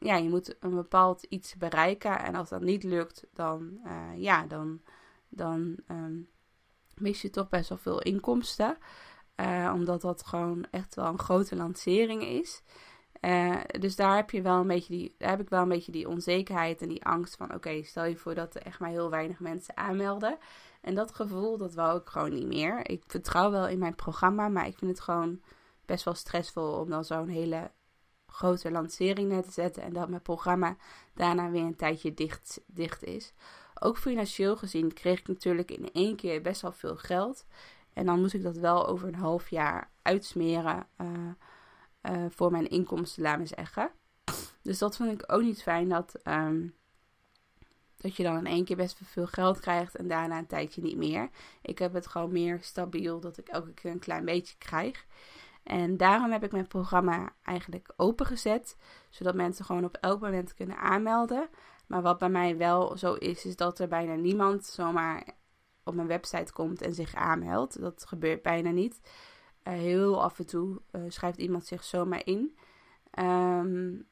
ja, 0.00 0.16
je 0.16 0.28
moet 0.28 0.56
een 0.60 0.74
bepaald 0.74 1.22
iets 1.22 1.56
bereiken. 1.56 2.18
En 2.18 2.34
als 2.34 2.48
dat 2.48 2.60
niet 2.60 2.82
lukt, 2.82 3.26
dan, 3.32 3.78
uh, 3.84 4.22
ja, 4.22 4.46
dan, 4.46 4.80
dan 5.28 5.76
um, 5.88 6.28
mis 6.94 7.22
je 7.22 7.30
toch 7.30 7.48
best 7.48 7.68
wel 7.68 7.78
veel 7.78 8.02
inkomsten. 8.02 8.76
Uh, 9.36 9.72
omdat 9.74 10.00
dat 10.00 10.26
gewoon 10.26 10.66
echt 10.70 10.94
wel 10.94 11.06
een 11.06 11.18
grote 11.18 11.56
lancering 11.56 12.22
is. 12.22 12.62
Uh, 13.20 13.60
dus 13.80 13.96
daar 13.96 14.16
heb 14.16 14.30
je 14.30 14.42
wel 14.42 14.60
een 14.60 14.66
beetje 14.66 14.94
die, 14.94 15.14
daar 15.18 15.30
heb 15.30 15.40
ik 15.40 15.48
wel 15.48 15.62
een 15.62 15.68
beetje 15.68 15.92
die 15.92 16.08
onzekerheid 16.08 16.82
en 16.82 16.88
die 16.88 17.04
angst 17.04 17.36
van: 17.36 17.54
oké, 17.54 17.82
stel 17.82 18.04
je 18.04 18.16
voor 18.16 18.34
dat 18.34 18.54
er 18.54 18.62
echt 18.62 18.78
maar 18.78 18.90
heel 18.90 19.10
weinig 19.10 19.40
mensen 19.40 19.76
aanmelden. 19.76 20.38
En 20.84 20.94
dat 20.94 21.14
gevoel, 21.14 21.56
dat 21.56 21.74
wou 21.74 22.00
ik 22.00 22.08
gewoon 22.08 22.32
niet 22.32 22.46
meer. 22.46 22.90
Ik 22.90 23.02
vertrouw 23.06 23.50
wel 23.50 23.68
in 23.68 23.78
mijn 23.78 23.94
programma, 23.94 24.48
maar 24.48 24.66
ik 24.66 24.78
vind 24.78 24.90
het 24.90 25.00
gewoon 25.00 25.40
best 25.84 26.04
wel 26.04 26.14
stressvol 26.14 26.72
om 26.72 26.90
dan 26.90 27.04
zo'n 27.04 27.28
hele 27.28 27.70
grote 28.26 28.70
lancering 28.70 29.28
neer 29.28 29.42
te 29.42 29.50
zetten 29.50 29.82
en 29.82 29.92
dat 29.92 30.08
mijn 30.08 30.22
programma 30.22 30.76
daarna 31.14 31.50
weer 31.50 31.62
een 31.62 31.76
tijdje 31.76 32.14
dicht, 32.14 32.60
dicht 32.66 33.04
is. 33.04 33.32
Ook 33.80 33.98
financieel 33.98 34.56
gezien 34.56 34.92
kreeg 34.92 35.18
ik 35.18 35.28
natuurlijk 35.28 35.70
in 35.70 35.92
één 35.92 36.16
keer 36.16 36.42
best 36.42 36.62
wel 36.62 36.72
veel 36.72 36.96
geld. 36.96 37.46
En 37.92 38.06
dan 38.06 38.20
moest 38.20 38.34
ik 38.34 38.42
dat 38.42 38.56
wel 38.56 38.86
over 38.86 39.08
een 39.08 39.14
half 39.14 39.50
jaar 39.50 39.90
uitsmeren. 40.02 40.86
Uh, 41.00 41.08
uh, 42.10 42.26
voor 42.28 42.50
mijn 42.50 42.68
inkomsten, 42.68 43.22
laten 43.22 43.40
we 43.40 43.46
zeggen. 43.46 43.90
Dus 44.62 44.78
dat 44.78 44.96
vind 44.96 45.22
ik 45.22 45.32
ook 45.32 45.42
niet 45.42 45.62
fijn 45.62 45.88
dat, 45.88 46.14
um, 46.24 46.74
dat 48.04 48.16
je 48.16 48.22
dan 48.22 48.36
in 48.36 48.46
één 48.46 48.64
keer 48.64 48.76
best 48.76 49.00
veel 49.02 49.26
geld 49.26 49.60
krijgt 49.60 49.96
en 49.96 50.08
daarna 50.08 50.38
een 50.38 50.46
tijdje 50.46 50.82
niet 50.82 50.96
meer. 50.96 51.28
Ik 51.62 51.78
heb 51.78 51.92
het 51.92 52.06
gewoon 52.06 52.32
meer 52.32 52.58
stabiel 52.62 53.20
dat 53.20 53.38
ik 53.38 53.48
elke 53.48 53.72
keer 53.72 53.90
een 53.90 53.98
klein 53.98 54.24
beetje 54.24 54.56
krijg. 54.58 55.06
En 55.62 55.96
daarom 55.96 56.30
heb 56.32 56.44
ik 56.44 56.52
mijn 56.52 56.66
programma 56.66 57.32
eigenlijk 57.42 57.92
opengezet, 57.96 58.76
zodat 59.10 59.34
mensen 59.34 59.64
gewoon 59.64 59.84
op 59.84 59.96
elk 60.00 60.20
moment 60.20 60.54
kunnen 60.54 60.76
aanmelden. 60.76 61.48
Maar 61.86 62.02
wat 62.02 62.18
bij 62.18 62.28
mij 62.28 62.56
wel 62.56 62.98
zo 62.98 63.14
is, 63.14 63.44
is 63.44 63.56
dat 63.56 63.78
er 63.78 63.88
bijna 63.88 64.14
niemand 64.14 64.64
zomaar 64.64 65.24
op 65.84 65.94
mijn 65.94 66.08
website 66.08 66.52
komt 66.52 66.82
en 66.82 66.94
zich 66.94 67.14
aanmeldt. 67.14 67.80
Dat 67.80 68.04
gebeurt 68.06 68.42
bijna 68.42 68.70
niet. 68.70 69.00
Uh, 69.62 69.74
heel 69.74 70.22
af 70.22 70.38
en 70.38 70.46
toe 70.46 70.80
uh, 70.92 71.02
schrijft 71.08 71.38
iemand 71.38 71.66
zich 71.66 71.84
zomaar 71.84 72.26
in. 72.26 72.56
Um, 73.18 74.06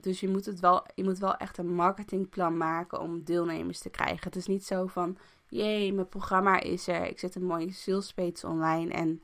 dus 0.00 0.20
je 0.20 0.28
moet, 0.28 0.46
het 0.46 0.60
wel, 0.60 0.86
je 0.94 1.04
moet 1.04 1.18
wel 1.18 1.36
echt 1.36 1.58
een 1.58 1.74
marketingplan 1.74 2.56
maken 2.56 3.00
om 3.00 3.24
deelnemers 3.24 3.78
te 3.78 3.90
krijgen. 3.90 4.24
Het 4.24 4.36
is 4.36 4.46
niet 4.46 4.64
zo 4.64 4.86
van, 4.86 5.18
jee, 5.48 5.92
mijn 5.92 6.08
programma 6.08 6.60
is 6.60 6.88
er. 6.88 7.06
Ik 7.06 7.18
zet 7.18 7.34
een 7.34 7.44
mooie 7.44 7.72
sales 7.72 8.12
page 8.12 8.46
online 8.46 8.92
en 8.92 9.22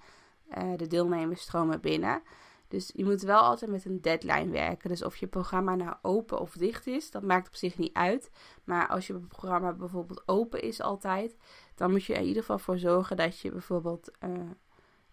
uh, 0.59 0.77
de 0.77 0.87
deelnemers 0.87 1.41
stromen 1.41 1.81
binnen. 1.81 2.23
Dus 2.69 2.91
je 2.95 3.05
moet 3.05 3.23
wel 3.23 3.41
altijd 3.41 3.71
met 3.71 3.85
een 3.85 4.01
deadline 4.01 4.51
werken. 4.51 4.89
Dus 4.89 5.05
of 5.05 5.17
je 5.17 5.27
programma 5.27 5.75
nou 5.75 5.97
open 6.03 6.41
of 6.41 6.53
dicht 6.53 6.87
is, 6.87 7.11
dat 7.11 7.23
maakt 7.23 7.47
op 7.47 7.55
zich 7.55 7.79
niet 7.79 7.95
uit. 7.95 8.31
Maar 8.65 8.89
als 8.89 9.07
je 9.07 9.15
programma 9.15 9.73
bijvoorbeeld 9.73 10.23
open 10.27 10.63
is 10.63 10.81
altijd, 10.81 11.37
dan 11.75 11.91
moet 11.91 12.05
je 12.05 12.15
er 12.15 12.21
in 12.21 12.27
ieder 12.27 12.43
geval 12.43 12.59
voor 12.59 12.79
zorgen 12.79 13.17
dat 13.17 13.41
je 13.41 13.51
bijvoorbeeld 13.51 14.11
uh, 14.25 14.31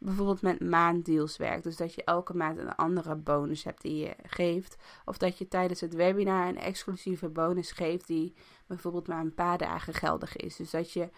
bijvoorbeeld 0.03 0.41
met 0.41 0.59
maanddeals 0.59 1.37
werkt. 1.37 1.63
Dus 1.63 1.77
dat 1.77 1.93
je 1.93 2.03
elke 2.03 2.33
maand 2.33 2.57
een 2.57 2.75
andere 2.75 3.15
bonus 3.15 3.63
hebt 3.63 3.81
die 3.81 3.95
je 3.95 4.15
geeft. 4.23 4.75
Of 5.05 5.17
dat 5.17 5.37
je 5.37 5.47
tijdens 5.47 5.81
het 5.81 5.93
webinar 5.93 6.47
een 6.47 6.57
exclusieve 6.57 7.29
bonus 7.29 7.71
geeft 7.71 8.07
die 8.07 8.33
bijvoorbeeld 8.67 9.07
maar 9.07 9.19
een 9.19 9.33
paar 9.33 9.57
dagen 9.57 9.93
geldig 9.93 10.35
is. 10.35 10.55
Dus 10.55 10.69
dat 10.69 10.91
je 10.91 11.09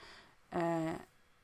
uh, 0.55 0.91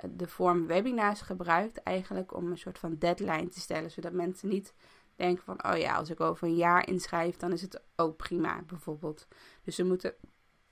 de 0.10 0.28
vorm 0.28 0.68
webinars 0.68 1.22
gebruikt 1.22 1.84
eigenlijk 1.84 2.36
om 2.36 2.52
een 2.52 2.58
soort 2.58 2.80
van 2.80 2.96
deadline 2.98 3.50
te 3.50 3.60
stellen. 3.60 3.92
Zodat 3.92 4.12
mensen 4.12 4.50
niet 4.50 4.74
denken 5.16 5.44
van, 5.44 5.66
oh 5.66 5.78
ja, 5.78 5.96
als 5.96 6.10
ik 6.10 6.20
over 6.20 6.48
een 6.48 6.56
jaar 6.56 6.88
inschrijf, 6.88 7.38
dan 7.38 7.52
is 7.52 7.62
het 7.62 7.82
ook 7.96 8.18
prima 8.18 8.62
bijvoorbeeld. 8.68 9.28
Dus 9.64 9.76
ze 9.76 9.84
moeten 9.84 10.14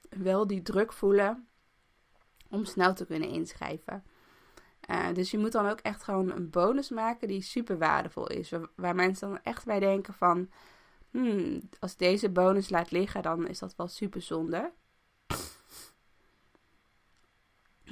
wel 0.10 0.48
die 0.48 0.62
druk 0.62 0.94
voelen 0.94 1.48
om 2.50 2.66
snel 2.66 2.94
te 2.94 3.06
kunnen 3.06 3.30
inschrijven. 3.30 4.04
Uh, 4.88 5.14
dus 5.14 5.32
je 5.32 5.38
moet 5.38 5.52
dan 5.52 5.70
ook 5.70 5.80
echt 5.80 6.04
gewoon 6.04 6.32
een 6.32 6.50
bonus 6.50 6.90
maken 6.90 7.28
die 7.28 7.42
super 7.42 7.78
waardevol 7.78 8.28
is. 8.28 8.52
Waar, 8.76 8.96
mensen 8.96 9.30
dan 9.30 9.40
echt 9.44 9.66
bij 9.66 9.80
denken 9.80 10.14
van... 10.14 10.50
Hmm, 11.12 11.70
als 11.80 11.98
deze 11.98 12.30
bonus 12.30 12.70
laat 12.70 12.92
liggen, 12.92 13.22
dan 13.22 13.48
is 13.48 13.60
dat 13.60 13.76
wel 13.76 13.88
super 13.88 14.22
zonde. 14.22 14.72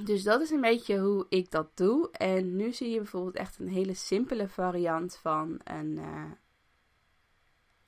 Dus 0.02 0.22
dat 0.22 0.40
is 0.40 0.50
een 0.50 0.60
beetje 0.60 0.98
hoe 0.98 1.26
ik 1.28 1.50
dat 1.50 1.76
doe. 1.76 2.10
En 2.10 2.56
nu 2.56 2.72
zie 2.72 2.90
je 2.90 2.96
bijvoorbeeld 2.96 3.36
echt 3.36 3.58
een 3.58 3.68
hele 3.68 3.94
simpele 3.94 4.48
variant 4.48 5.16
van 5.16 5.60
een, 5.64 5.96
uh, 5.96 6.30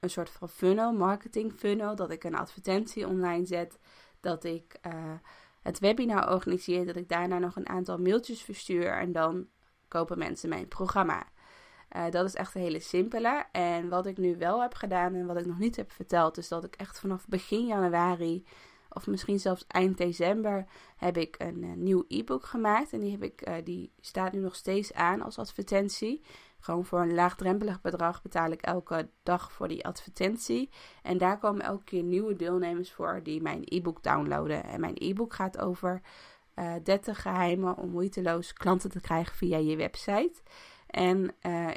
een 0.00 0.10
soort 0.10 0.30
van 0.30 0.48
funnel, 0.48 0.92
marketing 0.92 1.52
funnel. 1.52 1.96
Dat 1.96 2.10
ik 2.10 2.24
een 2.24 2.34
advertentie 2.36 3.06
online 3.06 3.46
zet. 3.46 3.78
Dat 4.20 4.44
ik... 4.44 4.78
Uh, 4.86 5.14
het 5.62 5.78
webinar 5.78 6.32
organiseer, 6.32 6.86
dat 6.86 6.96
ik 6.96 7.08
daarna 7.08 7.38
nog 7.38 7.56
een 7.56 7.68
aantal 7.68 7.98
mailtjes 7.98 8.42
verstuur 8.42 8.92
en 8.92 9.12
dan 9.12 9.46
kopen 9.88 10.18
mensen 10.18 10.48
mijn 10.48 10.68
programma. 10.68 11.26
Uh, 11.96 12.10
dat 12.10 12.24
is 12.24 12.34
echt 12.34 12.54
een 12.54 12.60
hele 12.60 12.80
simpele. 12.80 13.44
En 13.52 13.88
wat 13.88 14.06
ik 14.06 14.18
nu 14.18 14.36
wel 14.36 14.62
heb 14.62 14.74
gedaan 14.74 15.14
en 15.14 15.26
wat 15.26 15.36
ik 15.36 15.46
nog 15.46 15.58
niet 15.58 15.76
heb 15.76 15.92
verteld, 15.92 16.38
is 16.38 16.48
dat 16.48 16.64
ik 16.64 16.76
echt 16.76 17.00
vanaf 17.00 17.28
begin 17.28 17.66
januari, 17.66 18.44
of 18.88 19.06
misschien 19.06 19.40
zelfs 19.40 19.64
eind 19.66 19.98
december, 19.98 20.66
heb 20.96 21.16
ik 21.16 21.34
een 21.38 21.62
uh, 21.62 21.72
nieuw 21.74 22.04
e-book 22.08 22.44
gemaakt. 22.44 22.92
En 22.92 23.00
die, 23.00 23.10
heb 23.10 23.22
ik, 23.22 23.48
uh, 23.48 23.54
die 23.64 23.92
staat 24.00 24.32
nu 24.32 24.38
nog 24.38 24.54
steeds 24.54 24.92
aan 24.92 25.22
als 25.22 25.38
advertentie. 25.38 26.22
Gewoon 26.60 26.84
voor 26.84 27.00
een 27.00 27.14
laagdrempelig 27.14 27.80
bedrag 27.80 28.22
betaal 28.22 28.50
ik 28.50 28.62
elke 28.62 29.08
dag 29.22 29.52
voor 29.52 29.68
die 29.68 29.86
advertentie. 29.86 30.70
En 31.02 31.18
daar 31.18 31.38
komen 31.38 31.62
elke 31.62 31.84
keer 31.84 32.02
nieuwe 32.02 32.36
deelnemers 32.36 32.92
voor 32.92 33.20
die 33.22 33.42
mijn 33.42 33.62
e-book 33.64 34.02
downloaden. 34.02 34.64
En 34.64 34.80
mijn 34.80 34.96
e-book 34.96 35.34
gaat 35.34 35.58
over 35.58 36.00
uh, 36.54 36.74
eh, 36.74 36.84
30 36.84 37.22
geheimen 37.22 37.76
om 37.76 37.90
moeiteloos 37.90 38.52
klanten 38.52 38.90
te 38.90 39.00
krijgen 39.00 39.36
via 39.36 39.58
je 39.58 39.76
website. 39.76 40.42
En 40.86 41.34
uh, 41.42 41.68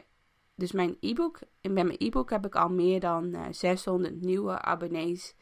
dus 0.56 0.72
mijn 0.72 0.98
e-book, 1.00 1.40
met 1.62 1.74
mijn 1.74 1.96
e-book 1.98 2.30
heb 2.30 2.46
ik 2.46 2.56
al 2.56 2.70
meer 2.70 3.00
dan 3.00 3.26
uh, 3.26 3.46
eh, 3.46 3.54
600 3.54 4.22
nieuwe 4.22 4.62
abonnees 4.62 5.36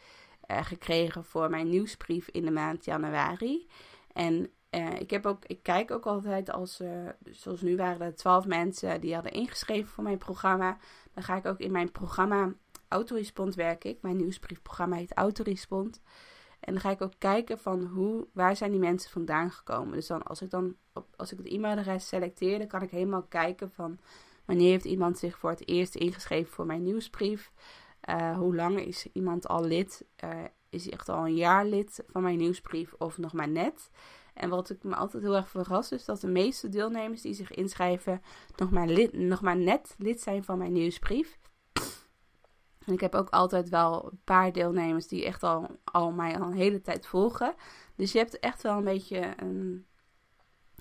gekregen 0.48 1.26
voor 1.26 1.50
mijn 1.50 1.70
nieuwsbrief 1.70 2.28
in 2.28 2.46
de 2.46 2.52
maand 2.52 2.86
januari. 2.86 3.68
En 4.14 4.52
ik, 5.00 5.10
heb 5.10 5.26
ook, 5.26 5.46
ik 5.46 5.64
kijk 5.64 5.92
ook 5.92 6.06
altijd 6.06 6.52
als, 6.52 6.82
zoals 7.24 7.62
nu 7.62 7.76
waren 7.76 8.02
er 8.02 8.16
twaalf 8.16 8.46
mensen 8.46 9.02
die 9.02 9.14
hadden 9.14 9.32
ingeschreven 9.32 9.90
voor 9.90 10.04
mijn 10.04 10.18
programma. 10.18 10.78
Dan 11.14 11.24
ga 11.24 11.36
ik 11.36 11.46
ook 11.46 11.60
in 11.60 11.72
mijn 11.72 11.92
programma 11.92 12.54
Autorespond 12.88 13.56
werk 13.56 13.84
ik. 13.84 14.02
Mijn 14.02 14.18
nieuwsbriefprogramma 14.18 14.96
heet 14.96 15.14
Autorespond. 15.14 16.02
En 16.60 16.74
dan 16.74 16.82
ga 16.82 16.92
ik 16.92 17.02
ook 17.02 17.14
kijken 17.18 17.60
van 17.60 17.86
hoe, 17.86 18.28
waar 18.34 18.56
zijn 18.56 18.72
die 18.72 18.80
mensen 18.80 19.12
vandaan 19.12 19.52
gekomen. 19.52 19.94
Dus 19.94 20.08
dan 20.08 20.24
als 20.24 20.42
ik 20.42 20.50
dan 20.50 20.76
op, 20.94 21.08
als 21.16 21.32
ik 21.32 21.38
het 21.38 21.48
e-mailadres 21.48 22.08
selecteer, 22.08 22.58
dan 22.58 22.68
kan 22.68 22.82
ik 22.82 22.90
helemaal 22.90 23.24
kijken 23.24 23.72
van 23.72 24.00
wanneer 24.46 24.70
heeft 24.70 24.86
iemand 24.86 25.18
zich 25.18 25.38
voor 25.38 25.50
het 25.50 25.68
eerst 25.68 25.96
ingeschreven 25.96 26.54
voor 26.54 26.66
mijn 26.66 26.84
nieuwsbrief. 26.84 27.52
Uh, 28.10 28.38
hoe 28.38 28.56
lang 28.56 28.80
is 28.80 29.08
iemand 29.14 29.48
al 29.48 29.64
lid? 29.64 30.06
Is 30.70 30.84
hij 30.84 30.94
echt 30.94 31.10
al 31.10 31.26
een 31.26 31.36
jaar 31.36 31.66
lid 31.66 32.04
van 32.08 32.22
mijn 32.22 32.38
nieuwsbrief 32.38 32.94
of 32.98 33.18
nog 33.18 33.34
maar 33.34 33.50
net? 33.50 33.90
En 34.40 34.50
wat 34.50 34.70
ik 34.70 34.84
me 34.84 34.96
altijd 34.96 35.24
heel 35.24 35.36
erg 35.36 35.50
verras 35.50 35.92
is 35.92 36.06
dat 36.06 36.22
de 36.22 36.28
meeste 36.28 36.70
deelnemers 36.70 37.22
die 37.22 37.34
zich 37.34 37.52
inschrijven 37.52 38.22
nog 38.56 38.72
maar, 38.72 38.88
lid, 38.88 39.14
nog 39.14 39.42
maar 39.42 39.58
net 39.58 39.96
lid 39.98 40.22
zijn 40.22 40.44
van 40.44 40.58
mijn 40.58 40.72
nieuwsbrief. 40.72 41.40
En 42.86 42.94
ik 42.94 43.00
heb 43.00 43.16
ook 43.16 43.30
altijd 43.30 43.70
wel 43.70 44.10
een 44.12 44.22
paar 44.24 44.52
deelnemers 44.52 45.08
die 45.08 45.26
echt 45.26 45.44
al, 45.44 45.68
al 45.84 46.12
mij 46.12 46.40
al 46.40 46.48
een 46.48 46.58
hele 46.58 46.82
tijd 46.82 47.06
volgen. 47.06 47.56
Dus 47.96 48.12
je 48.12 48.18
hebt 48.18 48.40
echt 48.40 48.62
wel 48.62 48.78
een 48.78 48.84
beetje 48.84 49.34
een, 49.38 49.86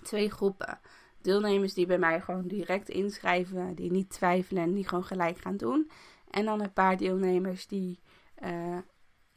twee 0.03 0.31
groepen. 0.31 0.81
Deelnemers 1.21 1.75
die 1.75 1.87
bij 1.87 1.99
mij 1.99 2.21
gewoon 2.21 2.47
direct 2.47 2.89
inschrijven, 2.89 3.75
die 3.75 3.91
niet 3.91 4.11
twijfelen 4.11 4.63
en 4.63 4.75
die 4.75 4.89
gewoon 4.89 5.05
gelijk 5.05 5.39
gaan 5.39 5.57
doen. 5.57 5.91
En 6.31 6.45
dan 6.45 6.63
een 6.63 6.73
paar 6.73 6.97
deelnemers 6.97 7.67
die 7.67 8.01
uh, 8.45 8.79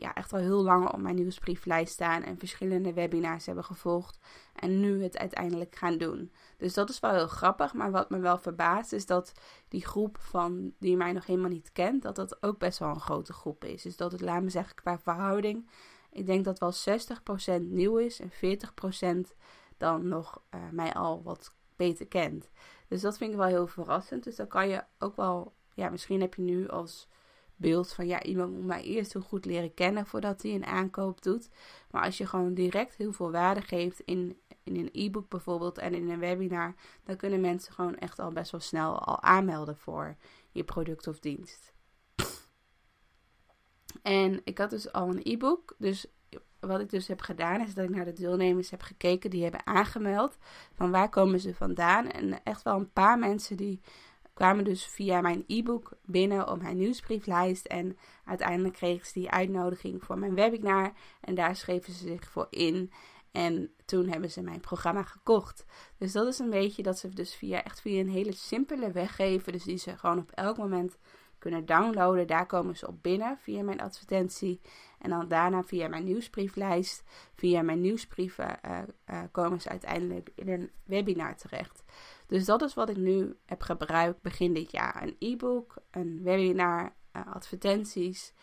ja, 0.02 0.14
echt 0.14 0.34
al 0.34 0.40
heel 0.40 0.64
lang 0.64 0.90
op 0.90 1.00
mijn 1.00 1.16
nieuwsbrieflijst 1.16 1.94
staan 1.94 2.24
en 2.24 2.38
verschillende 2.38 2.94
webinars 2.94 3.46
hebben 3.46 3.64
gevolgd 3.64 4.20
en 4.56 4.80
nu 4.80 5.04
het 5.04 5.18
uiteindelijk 5.18 5.76
gaan 5.76 5.98
doen. 5.98 6.32
Dus 6.58 6.74
dat 6.74 6.90
is 6.90 7.00
wel 7.00 7.12
heel 7.12 7.28
grappig, 7.28 7.74
maar 7.74 7.92
wat 7.92 8.10
me 8.10 8.20
wel 8.20 8.38
verbaast 8.38 8.94
is 8.94 9.06
dat 9.06 9.34
die 9.68 9.86
groep 9.86 10.18
van 10.20 10.74
die 10.80 10.98
mij 10.98 11.12
nog 11.12 11.26
helemaal 11.26 11.50
niet 11.50 11.72
kent, 11.72 12.02
dat 12.02 12.16
dat 12.16 12.44
ook 12.44 12.58
best 12.58 12.80
wel 12.80 12.90
een 12.90 13.00
grote 13.00 13.34
groep 13.34 13.66
is. 13.66 13.82
Dus 13.82 13.98
dat 13.98 14.12
het, 14.12 14.22
laat 14.22 14.42
me 14.42 14.50
zeggen, 14.50 14.76
qua 14.76 15.00
verhouding, 15.00 15.70
ik 16.12 16.26
denk 16.26 16.46
dat 16.46 16.60
wel 16.60 16.74
60% 17.60 17.62
nieuw 17.62 17.98
is 17.98 18.20
en 18.20 18.32
40% 19.32 19.36
dan 19.78 20.08
nog 20.08 20.42
uh, 20.56 20.62
mij 20.72 20.94
al 20.94 21.24
wat 21.24 21.56
beter 21.76 22.08
kent. 22.08 22.50
Dus 22.88 23.02
dat 23.02 23.18
vind 23.18 23.32
ik 23.32 23.38
wel 23.38 23.48
heel 23.48 23.68
verrassend. 23.68 24.24
Dus 24.24 24.36
dan 24.36 24.48
kan 24.48 24.70
je 24.70 24.84
ook 25.00 25.16
wel, 25.16 25.54
ja, 25.74 25.90
misschien 25.90 26.22
heb 26.22 26.34
je 26.34 26.42
nu 26.42 26.68
als 26.68 27.08
beeld 27.62 27.94
van 27.94 28.08
ja, 28.08 28.24
iemand 28.24 28.54
moet 28.54 28.66
mij 28.66 28.84
eerst 28.84 29.14
heel 29.14 29.22
goed 29.22 29.46
leren 29.46 29.74
kennen 29.74 30.06
voordat 30.06 30.42
hij 30.42 30.54
een 30.56 30.66
aankoop 30.66 31.22
doet. 31.22 31.50
Maar 31.92 32.04
als 32.04 32.18
je 32.18 32.26
gewoon 32.26 32.54
direct 32.54 32.96
heel 32.96 33.14
veel 33.14 33.32
waarde 33.32 33.62
geeft 33.62 34.00
in, 34.00 34.38
in 34.64 34.76
een 34.76 34.90
e-book 34.92 35.30
bijvoorbeeld 35.30 35.78
en 35.78 35.94
in 35.94 36.10
een 36.10 36.20
webinar, 36.20 36.76
dan 37.04 37.16
kunnen 37.16 37.42
mensen 37.42 37.74
gewoon 37.74 37.96
echt 37.96 38.20
al 38.20 38.32
best 38.32 38.52
wel 38.52 38.62
snel 38.62 39.00
al 39.00 39.22
aanmelden 39.22 39.78
voor 39.78 40.16
je 40.52 40.64
product 40.64 41.08
of 41.08 41.20
dienst. 41.20 41.74
En 44.02 44.42
ik 44.44 44.58
had 44.58 44.70
dus 44.70 44.92
al 44.92 45.10
een 45.10 45.22
e-book, 45.24 45.76
dus 45.78 46.08
wat 46.60 46.80
ik 46.80 46.90
dus 46.90 47.08
heb 47.08 47.22
gedaan 47.22 47.62
is 47.62 47.74
dat 47.74 47.84
ik 47.84 47.96
naar 47.96 48.06
de 48.06 48.14
deelnemers 48.14 48.70
heb 48.70 48.82
gekeken 48.82 49.30
die 49.30 49.42
hebben 49.42 49.66
aangemeld. 49.66 50.38
Van 50.74 50.92
waar 50.92 51.10
komen 51.10 51.40
ze 51.40 51.56
vandaan? 51.56 52.08
En 52.08 52.44
echt 52.44 52.62
wel 52.62 52.76
een 52.76 52.92
paar 52.92 53.20
mensen 53.20 53.58
die 53.58 53.82
kwamen 54.34 54.64
dus 54.64 54.86
via 54.86 55.22
mijn 55.22 55.44
e-book 55.48 55.92
binnen 56.06 56.48
op 56.48 56.62
mijn 56.62 56.78
nieuwsbrieflijst. 56.78 57.66
En 57.66 57.98
uiteindelijk 58.26 58.74
kregen 58.74 59.06
ze 59.06 59.14
die 59.14 59.30
uitnodiging 59.30 60.04
voor 60.04 60.18
mijn 60.18 60.36
webinar. 60.36 60.94
En 61.22 61.36
daar 61.36 61.56
schreven 61.56 61.94
ze 61.94 62.08
zich 62.08 62.30
voor 62.30 62.48
in. 62.50 62.92
En 63.32 63.72
toen 63.86 64.08
hebben 64.08 64.32
ze 64.32 64.42
mijn 64.42 64.60
programma 64.60 65.04
gekocht. 65.04 65.66
Dus 65.98 66.12
dat 66.12 66.28
is 66.28 66.40
een 66.40 66.50
beetje 66.50 66.84
dat 66.84 66.98
ze 66.98 67.10
dus 67.10 67.36
via 67.36 67.64
echt 67.64 67.82
via 67.82 68.00
een 68.00 68.10
hele 68.10 68.34
simpele 68.34 68.92
weg 68.92 69.16
geven. 69.16 69.52
Dus 69.52 69.64
die 69.64 69.78
ze 69.78 69.98
gewoon 69.98 70.20
op 70.20 70.32
elk 70.32 70.58
moment 70.58 70.98
kunnen 71.42 71.66
downloaden. 71.66 72.28
Daar 72.28 72.46
komen 72.46 72.78
ze 72.78 72.88
op 72.88 73.04
binnen 73.04 73.38
via 73.38 73.64
mijn 73.64 73.82
advertentie. 73.82 74.62
En 75.00 75.10
dan 75.10 75.28
daarna 75.28 75.64
via 75.64 75.88
mijn 75.88 76.04
nieuwsbrieflijst. 76.04 77.04
Via 77.36 77.62
mijn 77.62 77.82
nieuwsbrieven 77.82 78.60
uh, 78.66 78.80
uh, 79.10 79.22
komen 79.32 79.62
ze 79.62 79.70
uiteindelijk 79.70 80.30
in 80.36 80.50
een 80.50 80.72
webinar 80.86 81.36
terecht. 81.36 81.84
Dus 82.32 82.46
dat 82.46 82.62
is 82.62 82.74
wat 82.74 82.90
ik 82.90 82.98
nu 82.98 83.38
heb 83.46 83.62
gebruikt 83.62 84.22
begin 84.22 84.54
dit 84.54 84.72
jaar. 84.72 85.04
Een 85.04 85.16
e-book, 85.20 85.76
een 85.90 86.20
webinar, 86.24 86.94
uh, 87.16 87.34
advertenties 87.34 88.34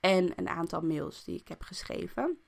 en 0.00 0.32
een 0.36 0.48
aantal 0.48 0.80
mails 0.80 1.24
die 1.24 1.40
ik 1.40 1.48
heb 1.48 1.62
geschreven. 1.62 2.38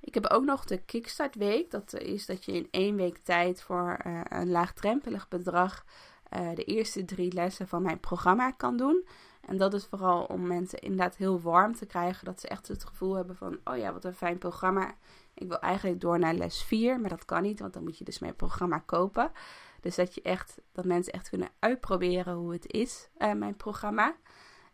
Ik 0.00 0.14
heb 0.14 0.26
ook 0.26 0.44
nog 0.44 0.64
de 0.64 0.78
Kickstart 0.78 1.34
Week. 1.34 1.70
Dat 1.70 1.94
is 1.94 2.26
dat 2.26 2.44
je 2.44 2.52
in 2.52 2.68
één 2.70 2.96
week 2.96 3.18
tijd 3.18 3.62
voor 3.62 4.00
uh, 4.06 4.20
een 4.24 4.50
laagdrempelig 4.50 5.28
bedrag 5.28 5.84
uh, 6.36 6.54
de 6.54 6.64
eerste 6.64 7.04
drie 7.04 7.32
lessen 7.32 7.68
van 7.68 7.82
mijn 7.82 8.00
programma 8.00 8.50
kan 8.50 8.76
doen. 8.76 9.06
En 9.40 9.56
dat 9.56 9.74
is 9.74 9.86
vooral 9.86 10.24
om 10.24 10.46
mensen 10.46 10.80
inderdaad 10.80 11.16
heel 11.16 11.40
warm 11.40 11.74
te 11.74 11.86
krijgen. 11.86 12.24
Dat 12.24 12.40
ze 12.40 12.48
echt 12.48 12.68
het 12.68 12.84
gevoel 12.84 13.14
hebben 13.14 13.36
van, 13.36 13.58
oh 13.64 13.76
ja, 13.76 13.92
wat 13.92 14.04
een 14.04 14.14
fijn 14.14 14.38
programma. 14.38 14.94
Ik 15.40 15.48
wil 15.48 15.58
eigenlijk 15.58 16.00
door 16.00 16.18
naar 16.18 16.34
les 16.34 16.62
4, 16.62 17.00
maar 17.00 17.10
dat 17.10 17.24
kan 17.24 17.42
niet, 17.42 17.60
want 17.60 17.72
dan 17.72 17.82
moet 17.82 17.98
je 17.98 18.04
dus 18.04 18.18
mijn 18.18 18.36
programma 18.36 18.78
kopen. 18.78 19.32
Dus 19.80 19.94
dat 19.94 20.14
je 20.14 20.22
echt, 20.22 20.60
dat 20.72 20.84
mensen 20.84 21.12
echt 21.12 21.28
kunnen 21.28 21.48
uitproberen 21.58 22.34
hoe 22.34 22.52
het 22.52 22.72
is, 22.72 23.08
uh, 23.18 23.32
mijn 23.32 23.56
programma. 23.56 24.16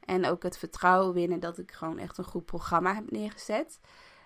En 0.01 0.27
ook 0.27 0.43
het 0.43 0.59
vertrouwen 0.59 1.15
winnen 1.15 1.41
dat 1.41 1.59
ik 1.59 1.73
gewoon 1.73 1.99
echt 1.99 2.19
een 2.19 2.25
goed 2.25 2.45
programma 2.45 2.95
heb 2.95 3.11
neergezet. 3.11 3.81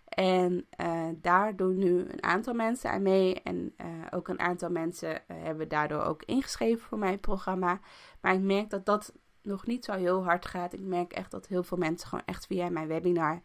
En 0.05 0.67
uh, 0.81 1.09
daar 1.17 1.57
doen 1.57 1.79
nu 1.79 1.99
een 1.99 2.23
aantal 2.23 2.55
mensen 2.55 2.91
aan 2.91 3.03
mee. 3.03 3.43
En 3.43 3.75
uh, 3.81 3.87
ook 4.11 4.29
een 4.29 4.41
aantal 4.41 4.71
mensen 4.71 5.23
hebben 5.33 5.69
daardoor 5.69 6.03
ook 6.03 6.23
ingeschreven 6.23 6.87
voor 6.87 6.99
mijn 6.99 7.21
programma. 7.21 7.81
Maar 8.21 8.35
ik 8.35 8.41
merk 8.41 8.71
dat 8.71 8.87
dat 8.87 9.13
nog 9.43 9.67
niet 9.67 9.85
zo 9.85 9.93
heel 9.93 10.25
hard 10.25 10.47
gaat. 10.47 10.73
Ik 10.73 10.81
merk 10.81 11.13
echt 11.13 11.31
dat 11.31 11.47
heel 11.47 11.63
veel 11.63 11.79
mensen 11.79 12.09
gewoon 12.09 12.25
echt 12.27 12.47
via 12.47 12.71
mijn 12.71 12.89
webinar 12.89 13.41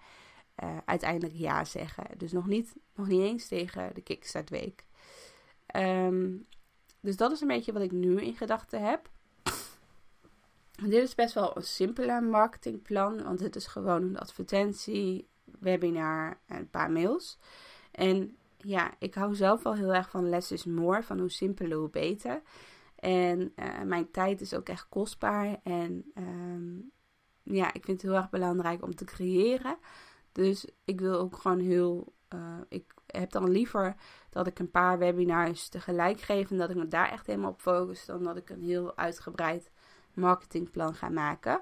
uiteindelijk 0.85 1.33
ja 1.33 1.65
zeggen. 1.65 2.05
Dus 2.17 2.31
nog 2.31 2.47
niet, 2.47 2.75
nog 2.95 3.07
niet 3.07 3.21
eens 3.21 3.47
tegen 3.47 3.93
de 3.93 4.01
Kickstart 4.01 4.49
Week. 4.49 4.85
Um, 5.75 6.45
dus 6.99 7.15
dat 7.15 7.31
is 7.31 7.41
een 7.41 7.47
beetje 7.47 7.73
wat 7.73 7.81
ik 7.81 7.91
nu 7.91 8.21
in 8.21 8.35
gedachten 8.35 8.81
heb. 8.81 9.09
Dit 10.75 11.03
is 11.03 11.15
best 11.15 11.33
wel 11.33 11.57
een 11.57 11.63
simpele 11.63 12.21
marketingplan, 12.21 13.23
want 13.23 13.39
het 13.39 13.55
is 13.55 13.67
gewoon 13.67 14.01
een 14.01 14.17
advertentie, 14.17 15.27
webinar 15.59 16.39
en 16.45 16.57
een 16.57 16.69
paar 16.69 16.91
mails. 16.91 17.37
En 17.91 18.37
ja, 18.57 18.93
ik 18.99 19.13
hou 19.13 19.35
zelf 19.35 19.63
wel 19.63 19.75
heel 19.75 19.93
erg 19.93 20.09
van 20.09 20.29
less 20.29 20.51
is 20.51 20.65
more, 20.65 21.03
van 21.03 21.19
hoe 21.19 21.29
simpeler 21.29 21.77
hoe 21.77 21.89
beter. 21.89 22.41
En 22.95 23.53
uh, 23.55 23.81
mijn 23.81 24.11
tijd 24.11 24.41
is 24.41 24.53
ook 24.53 24.69
echt 24.69 24.89
kostbaar. 24.89 25.59
En 25.63 26.11
um, 26.17 26.91
ja, 27.43 27.67
ik 27.73 27.85
vind 27.85 28.01
het 28.01 28.11
heel 28.11 28.19
erg 28.19 28.29
belangrijk 28.29 28.83
om 28.83 28.95
te 28.95 29.05
creëren. 29.05 29.77
Dus 30.35 30.67
ik 30.85 30.99
wil 30.99 31.19
ook 31.19 31.37
gewoon 31.37 31.59
heel. 31.59 32.13
Uh, 32.33 32.57
ik 32.69 32.93
heb 33.05 33.31
dan 33.31 33.49
liever 33.49 33.95
dat 34.29 34.47
ik 34.47 34.59
een 34.59 34.71
paar 34.71 34.97
webinars 34.97 35.69
tegelijk 35.69 36.21
geef. 36.21 36.51
En 36.51 36.57
dat 36.57 36.69
ik 36.69 36.75
me 36.75 36.87
daar 36.87 37.11
echt 37.11 37.27
helemaal 37.27 37.51
op 37.51 37.61
focus. 37.61 38.05
Dan 38.05 38.23
dat 38.23 38.37
ik 38.37 38.49
een 38.49 38.63
heel 38.63 38.97
uitgebreid 38.97 39.71
marketingplan 40.13 40.93
ga 40.93 41.09
maken. 41.09 41.61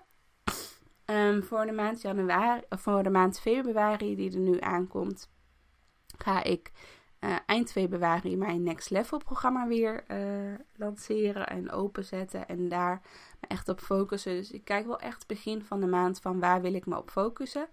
Um, 1.05 1.43
voor 1.43 1.65
de 1.65 1.71
maand 1.71 2.01
januari, 2.01 2.61
voor 2.69 3.03
de 3.03 3.09
maand 3.09 3.39
februari 3.39 4.15
die 4.15 4.33
er 4.33 4.39
nu 4.39 4.59
aankomt, 4.59 5.29
ga 6.17 6.43
ik 6.43 6.71
uh, 7.19 7.35
eind 7.45 7.71
februari 7.71 8.37
mijn 8.37 8.63
Next 8.63 8.89
Level 8.89 9.17
programma 9.17 9.67
weer 9.67 10.03
uh, 10.07 10.59
lanceren 10.75 11.47
en 11.47 11.71
openzetten. 11.71 12.47
En 12.47 12.69
daar 12.69 13.01
me 13.41 13.47
echt 13.47 13.69
op 13.69 13.79
focussen. 13.79 14.33
Dus 14.33 14.51
ik 14.51 14.63
kijk 14.63 14.85
wel 14.85 14.99
echt 14.99 15.27
begin 15.27 15.63
van 15.63 15.79
de 15.79 15.87
maand 15.87 16.19
van 16.19 16.39
waar 16.39 16.61
wil 16.61 16.73
ik 16.73 16.85
me 16.85 16.97
op 16.97 17.09
focussen. 17.09 17.67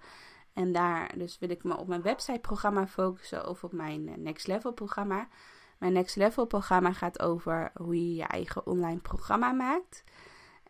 En 0.60 0.72
daar 0.72 1.18
dus 1.18 1.38
wil 1.38 1.50
ik 1.50 1.64
me 1.64 1.76
op 1.76 1.86
mijn 1.86 2.02
website 2.02 2.38
programma 2.38 2.86
focussen 2.86 3.48
of 3.48 3.64
op 3.64 3.72
mijn 3.72 4.08
eh, 4.08 4.16
Next 4.16 4.46
Level 4.46 4.72
programma. 4.72 5.28
Mijn 5.78 5.92
Next 5.92 6.16
Level 6.16 6.46
programma 6.46 6.92
gaat 6.92 7.20
over 7.20 7.70
hoe 7.74 7.94
je 7.94 8.14
je 8.14 8.24
eigen 8.24 8.66
online 8.66 9.00
programma 9.00 9.52
maakt. 9.52 10.04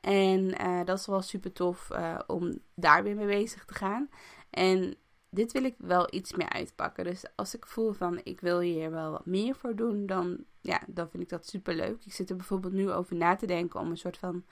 En 0.00 0.62
uh, 0.62 0.84
dat 0.84 0.98
is 0.98 1.06
wel 1.06 1.22
super 1.22 1.52
tof 1.52 1.88
uh, 1.92 2.18
om 2.26 2.58
daar 2.74 3.02
weer 3.02 3.16
mee 3.16 3.26
bezig 3.26 3.64
te 3.64 3.74
gaan. 3.74 4.08
En 4.50 4.94
dit 5.30 5.52
wil 5.52 5.64
ik 5.64 5.74
wel 5.78 6.14
iets 6.14 6.34
meer 6.34 6.48
uitpakken. 6.48 7.04
Dus 7.04 7.24
als 7.36 7.54
ik 7.54 7.66
voel 7.66 7.92
van 7.92 8.20
ik 8.22 8.40
wil 8.40 8.60
hier 8.60 8.90
wel 8.90 9.10
wat 9.10 9.26
meer 9.26 9.54
voor 9.54 9.76
doen, 9.76 10.06
dan, 10.06 10.44
ja, 10.60 10.80
dan 10.86 11.10
vind 11.10 11.22
ik 11.22 11.28
dat 11.28 11.46
super 11.46 11.74
leuk. 11.74 12.04
Ik 12.04 12.12
zit 12.12 12.30
er 12.30 12.36
bijvoorbeeld 12.36 12.72
nu 12.72 12.90
over 12.90 13.16
na 13.16 13.36
te 13.36 13.46
denken 13.46 13.80
om 13.80 13.90
een 13.90 13.96
soort 13.96 14.18
van 14.18 14.44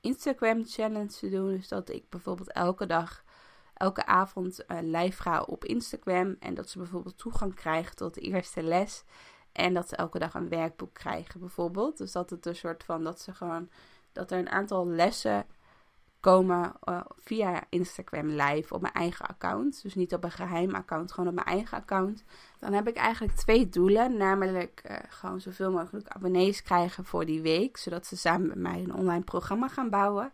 Instagram 0.00 0.66
challenge 0.66 1.06
te 1.06 1.28
doen. 1.28 1.50
Dus 1.50 1.68
dat 1.68 1.88
ik 1.90 2.08
bijvoorbeeld 2.08 2.52
elke 2.52 2.86
dag, 2.86 3.24
elke 3.80 4.06
avond 4.06 4.64
uh, 4.68 4.78
live 4.82 5.22
ga 5.22 5.40
op 5.40 5.64
Instagram. 5.64 6.36
En 6.40 6.54
dat 6.54 6.68
ze 6.68 6.78
bijvoorbeeld 6.78 7.18
toegang 7.18 7.54
krijgen 7.54 7.96
tot 7.96 8.14
de 8.14 8.20
eerste 8.20 8.62
les. 8.62 9.04
En 9.52 9.74
dat 9.74 9.88
ze 9.88 9.96
elke 9.96 10.18
dag 10.18 10.34
een 10.34 10.48
werkboek 10.48 10.94
krijgen 10.94 11.40
bijvoorbeeld. 11.40 11.98
Dus 11.98 12.12
dat 12.12 12.30
het 12.30 12.46
een 12.46 12.56
soort 12.56 12.84
van 12.84 13.04
dat 13.04 13.20
ze 13.20 13.34
gewoon 13.34 13.68
dat 14.12 14.30
er 14.30 14.38
een 14.38 14.50
aantal 14.50 14.86
lessen 14.86 15.46
komen 16.20 16.72
uh, 16.88 17.00
via 17.16 17.64
Instagram 17.68 18.26
live 18.26 18.74
op 18.74 18.80
mijn 18.80 18.94
eigen 18.94 19.26
account. 19.26 19.82
Dus 19.82 19.94
niet 19.94 20.14
op 20.14 20.24
een 20.24 20.30
geheim 20.30 20.74
account, 20.74 21.12
gewoon 21.12 21.28
op 21.28 21.34
mijn 21.34 21.46
eigen 21.46 21.78
account. 21.78 22.24
Dan 22.58 22.72
heb 22.72 22.88
ik 22.88 22.96
eigenlijk 22.96 23.36
twee 23.36 23.68
doelen. 23.68 24.16
Namelijk 24.16 24.82
uh, 24.90 24.96
gewoon 25.08 25.40
zoveel 25.40 25.70
mogelijk 25.70 26.08
abonnees 26.08 26.62
krijgen 26.62 27.04
voor 27.04 27.24
die 27.24 27.40
week. 27.42 27.76
Zodat 27.76 28.06
ze 28.06 28.16
samen 28.16 28.48
met 28.48 28.58
mij 28.58 28.82
een 28.82 28.94
online 28.94 29.24
programma 29.24 29.68
gaan 29.68 29.90
bouwen. 29.90 30.32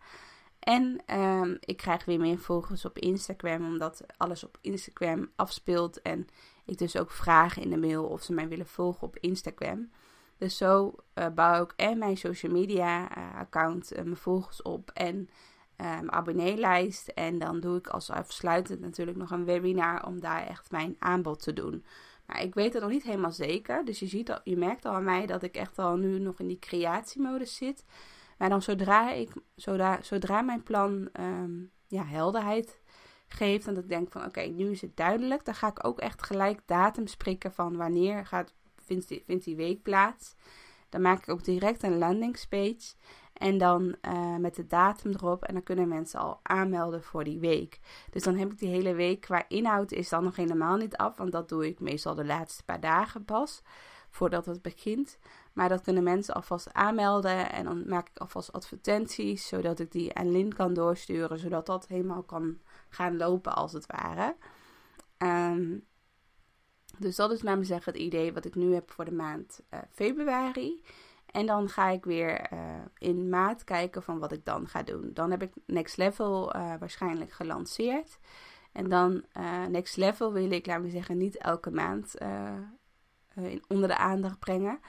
En 0.59 1.01
um, 1.19 1.57
ik 1.61 1.77
krijg 1.77 2.05
weer 2.05 2.21
meer 2.21 2.39
volgers 2.39 2.85
op 2.85 2.99
Instagram, 2.99 3.67
omdat 3.67 4.05
alles 4.17 4.45
op 4.45 4.59
Instagram 4.61 5.31
afspeelt. 5.37 6.03
En 6.03 6.27
ik 6.65 6.79
dus 6.79 6.97
ook 6.97 7.11
vraag 7.11 7.59
in 7.59 7.71
de 7.71 7.77
mail 7.77 8.05
of 8.05 8.23
ze 8.23 8.33
mij 8.33 8.49
willen 8.49 8.67
volgen 8.67 9.07
op 9.07 9.17
Instagram. 9.17 9.91
Dus 10.39 10.57
zo 10.57 10.95
uh, 11.15 11.27
bouw 11.35 11.63
ik 11.63 11.73
en 11.77 11.99
mijn 11.99 12.17
social 12.17 12.53
media 12.53 13.19
uh, 13.19 13.39
account, 13.39 13.93
uh, 13.93 14.03
mijn 14.03 14.17
volgers 14.17 14.63
op 14.63 14.91
en 14.91 15.29
mijn 15.77 16.13
abonneelijst. 16.13 17.09
En 17.09 17.39
dan 17.39 17.61
doe 17.61 17.77
ik 17.77 17.87
als 17.87 18.11
afsluitend 18.11 18.81
natuurlijk 18.81 19.17
nog 19.17 19.31
een 19.31 19.45
webinar 19.45 20.07
om 20.07 20.21
daar 20.21 20.47
echt 20.47 20.71
mijn 20.71 20.97
aanbod 20.99 21.43
te 21.43 21.53
doen. 21.53 21.85
Maar 22.27 22.43
ik 22.43 22.55
weet 22.55 22.73
het 22.73 22.83
nog 22.83 22.91
niet 22.91 23.03
helemaal 23.03 23.33
zeker. 23.33 23.85
Dus 23.85 23.99
je, 23.99 24.07
ziet 24.07 24.31
al, 24.31 24.39
je 24.45 24.57
merkt 24.57 24.85
al 24.85 24.95
aan 24.95 25.05
mij 25.05 25.27
dat 25.27 25.43
ik 25.43 25.57
echt 25.57 25.79
al 25.79 25.97
nu 25.97 26.19
nog 26.19 26.41
in 26.41 26.47
die 26.47 26.59
creatiemodus 26.59 27.57
zit. 27.57 27.85
Maar 28.37 28.49
dan 28.49 28.63
zodra, 28.63 29.13
ik, 29.13 29.31
zodra, 29.55 30.03
zodra 30.03 30.43
mijn 30.43 30.63
plan 30.63 31.09
um, 31.21 31.71
ja, 31.87 32.05
helderheid 32.05 32.81
geeft 33.27 33.67
en 33.67 33.75
dat 33.75 33.83
ik 33.83 33.89
denk 33.89 34.13
van 34.13 34.25
oké, 34.25 34.41
nu 34.41 34.71
is 34.71 34.81
het 34.81 34.97
duidelijk, 34.97 35.45
dan 35.45 35.55
ga 35.55 35.69
ik 35.69 35.87
ook 35.87 35.99
echt 35.99 36.23
gelijk 36.23 36.61
datums 36.67 37.17
prikken 37.17 37.53
van 37.53 37.77
wanneer 37.77 38.27
gaat, 38.27 38.55
vindt, 38.85 39.45
die, 39.45 39.57
week 39.57 39.83
plaats. 39.83 40.35
Dan 40.89 41.01
maak 41.01 41.23
ik 41.23 41.29
ook 41.29 41.45
direct 41.45 41.83
een 41.83 41.99
landingspage 41.99 42.95
en 43.33 43.59
dan 43.59 43.97
uh, 44.03 44.37
met 44.37 44.55
de 44.55 44.67
datum 44.67 45.13
erop 45.13 45.45
en 45.45 45.55
dan 45.55 45.63
kunnen 45.63 45.89
mensen 45.89 46.21
al 46.21 46.41
aanmelden 46.43 47.03
voor 47.03 47.25
die 47.25 47.39
week. 47.39 47.81
Dus 48.11 48.23
dan 48.23 48.37
heb 48.37 48.53
ik 48.53 48.59
die 48.59 48.69
hele 48.69 48.95
week 48.95 49.21
qua 49.21 49.45
inhoud 49.49 49.93
is 49.93 50.09
dan 50.09 50.25
nog 50.25 50.37
helemaal 50.37 50.77
niet 50.77 50.97
af, 50.97 51.17
want 51.17 51.33
dat 51.33 51.49
doe 51.49 51.67
ik 51.67 51.81
meestal 51.81 52.15
de 52.15 52.25
laatste 52.25 52.65
paar 52.65 52.81
dagen 52.81 53.25
pas 53.25 53.63
voordat 54.11 54.47
het 54.47 54.63
begint. 54.63 55.19
Maar 55.57 55.69
dat 55.69 55.83
kunnen 55.83 56.03
mensen 56.03 56.35
alvast 56.35 56.73
aanmelden 56.73 57.53
en 57.53 57.65
dan 57.65 57.89
maak 57.89 58.09
ik 58.09 58.19
alvast 58.19 58.53
advertenties, 58.53 59.49
zodat 59.49 59.79
ik 59.79 59.93
die 59.93 60.15
aan 60.15 60.31
Lin 60.31 60.55
kan 60.55 60.75
doorsturen, 60.75 61.39
zodat 61.39 61.67
dat 61.67 61.87
helemaal 61.87 62.23
kan 62.23 62.59
gaan 62.89 63.17
lopen 63.17 63.55
als 63.55 63.73
het 63.73 63.87
ware. 63.87 64.37
Um, 65.19 65.87
dus 66.99 67.17
dat 67.17 67.33
is 67.33 67.43
naar 67.43 67.59
me 67.59 67.65
zeggen 67.65 67.93
het 67.93 68.03
idee 68.03 68.33
wat 68.33 68.45
ik 68.45 68.55
nu 68.55 68.75
heb 68.75 68.91
voor 68.91 69.05
de 69.05 69.13
maand 69.13 69.61
uh, 69.75 69.81
februari. 69.93 70.83
En 71.27 71.47
dan 71.47 71.69
ga 71.69 71.89
ik 71.89 72.05
weer 72.05 72.53
uh, 72.53 72.59
in 72.99 73.29
maart 73.29 73.65
kijken 73.65 74.03
van 74.03 74.19
wat 74.19 74.33
ik 74.33 74.45
dan 74.45 74.69
ga 74.69 74.83
doen. 74.83 75.11
Dan 75.15 75.31
heb 75.31 75.43
ik 75.43 75.53
Next 75.67 75.97
Level 75.97 76.57
uh, 76.57 76.75
waarschijnlijk 76.79 77.33
gelanceerd. 77.33 78.19
En 78.73 78.89
dan 78.89 79.25
Next 79.69 79.97
Level 79.97 80.33
wil 80.33 80.51
ik, 80.51 80.67
laten 80.67 80.83
we 80.83 80.91
zeggen, 80.91 81.17
niet 81.17 81.37
elke 81.37 81.71
maand 81.71 82.15
in, 83.35 83.65
onder 83.69 83.89
de 83.89 83.97
aandacht 83.97 84.39
brengen. 84.39 84.81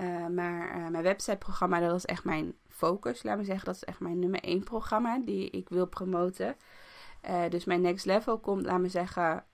Uh, 0.00 0.26
maar 0.26 0.76
uh, 0.76 0.88
mijn 0.88 1.02
websiteprogramma, 1.02 1.80
dat 1.80 1.96
is 1.96 2.04
echt 2.04 2.24
mijn 2.24 2.54
focus. 2.68 3.22
Laat 3.22 3.36
me 3.36 3.44
zeggen, 3.44 3.64
dat 3.64 3.74
is 3.74 3.84
echt 3.84 4.00
mijn 4.00 4.18
nummer 4.18 4.42
één 4.42 4.64
programma 4.64 5.18
die 5.24 5.50
ik 5.50 5.68
wil 5.68 5.86
promoten. 5.86 6.56
Uh, 7.28 7.48
dus 7.48 7.64
mijn 7.64 7.80
next 7.80 8.04
level 8.04 8.38
komt, 8.38 8.66
laat 8.66 8.80
me 8.80 8.88
zeggen, 8.88 9.44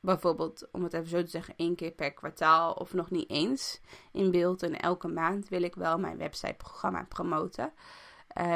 bijvoorbeeld, 0.00 0.68
om 0.72 0.82
het 0.82 0.92
even 0.92 1.08
zo 1.08 1.22
te 1.22 1.30
zeggen, 1.30 1.54
één 1.56 1.74
keer 1.74 1.90
per 1.90 2.12
kwartaal 2.12 2.72
of 2.72 2.92
nog 2.92 3.10
niet 3.10 3.30
eens 3.30 3.80
in 4.12 4.30
beeld. 4.30 4.62
En 4.62 4.80
elke 4.80 5.08
maand 5.08 5.48
wil 5.48 5.62
ik 5.62 5.74
wel 5.74 5.98
mijn 5.98 6.18
websiteprogramma 6.18 7.06
promoten. 7.08 7.72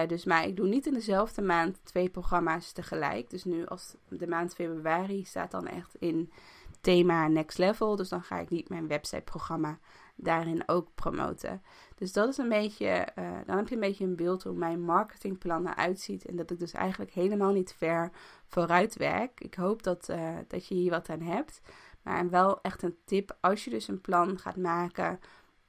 dus 0.07 0.25
maar 0.25 0.47
ik 0.47 0.57
doe 0.57 0.67
niet 0.67 0.87
in 0.87 0.95
dezelfde 0.95 1.43
maand 1.43 1.79
twee 1.83 2.09
programma's 2.09 2.73
tegelijk. 2.73 3.31
Dus 3.31 3.45
nu 3.45 3.67
als 3.67 3.97
de 4.09 4.27
maand 4.27 4.55
februari 4.55 5.25
staat 5.25 5.51
dan 5.51 5.67
echt 5.67 5.95
in 5.95 6.33
thema 6.81 7.29
next 7.29 7.59
level. 7.59 7.97
Dus 7.97 8.09
dan 8.09 8.23
ga 8.23 8.39
ik 8.39 8.51
niet 8.51 8.69
mijn 8.69 8.89
websiteprogramma 8.89 9.79
daarin 10.17 10.69
ook 10.69 10.89
promoten. 10.95 11.63
Dus 11.95 12.13
dat 12.13 12.29
is 12.29 12.39
een 12.39 12.49
beetje, 12.49 13.09
uh, 13.19 13.31
dan 13.47 13.57
heb 13.57 13.69
je 13.69 13.75
een 13.75 13.81
beetje 13.81 14.05
een 14.05 14.17
beeld 14.17 14.43
hoe 14.43 14.55
mijn 14.55 14.83
marketingplan 14.83 15.69
eruit 15.69 16.01
ziet. 16.01 16.27
En 16.27 16.37
dat 16.37 16.51
ik 16.51 16.59
dus 16.59 16.73
eigenlijk 16.73 17.13
helemaal 17.13 17.53
niet 17.53 17.75
ver 17.79 18.11
vooruit 18.47 18.97
werk. 18.97 19.41
Ik 19.41 19.55
hoop 19.55 19.83
dat, 19.83 20.09
uh, 20.09 20.37
dat 20.49 20.67
je 20.67 20.75
hier 20.75 20.91
wat 20.91 21.09
aan 21.09 21.21
hebt. 21.21 21.61
Maar 22.03 22.31
wel 22.31 22.61
echt 22.61 22.83
een 22.83 22.97
tip, 23.05 23.37
als 23.41 23.65
je 23.65 23.71
dus 23.71 23.89
een 23.89 24.01
plan 24.01 24.39
gaat 24.39 24.57
maken, 24.57 25.21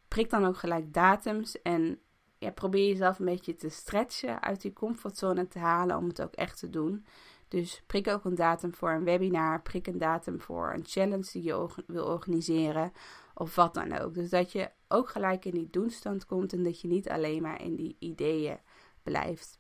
prik 0.08 0.30
dan 0.30 0.46
ook 0.46 0.58
gelijk 0.58 0.94
datums. 0.94 1.62
En 1.62 2.00
ja, 2.38 2.52
probeer 2.52 2.88
jezelf 2.88 3.20
een 3.20 3.26
beetje 3.26 3.56
te 3.56 3.70
stretchen, 3.70 4.42
uit 4.42 4.62
die 4.62 4.74
comfortzone 4.74 5.48
te 5.48 5.60
halen 5.60 5.98
om 5.98 6.08
het 6.08 6.22
ook 6.22 6.34
echt 6.34 6.60
te 6.60 6.70
doen. 6.70 7.06
Dus 7.54 7.84
prik 7.88 8.08
ook 8.08 8.26
een 8.26 8.36
datum 8.36 8.74
voor 8.74 8.92
een 8.92 9.04
webinar, 9.04 9.62
prik 9.62 9.88
een 9.88 9.98
datum 9.98 10.42
voor 10.42 10.74
een 10.74 10.86
challenge 10.86 11.30
die 11.32 11.44
je 11.44 11.70
wil 11.88 12.06
organiseren 12.06 12.92
of 13.34 13.56
wat 13.56 13.74
dan 13.74 13.98
ook. 13.98 14.14
Dus 14.14 14.30
dat 14.30 14.52
je 14.52 14.70
ook 14.88 15.10
gelijk 15.10 15.46
in 15.46 15.52
die 15.52 15.70
doenstand 15.70 16.26
komt 16.26 16.54
en 16.54 16.64
dat 16.64 16.82
je 16.82 16.88
niet 16.88 17.10
alleen 17.10 17.42
maar 17.42 17.62
in 17.62 17.76
die 17.76 17.96
ideeën 18.00 18.60
blijft. 19.04 19.60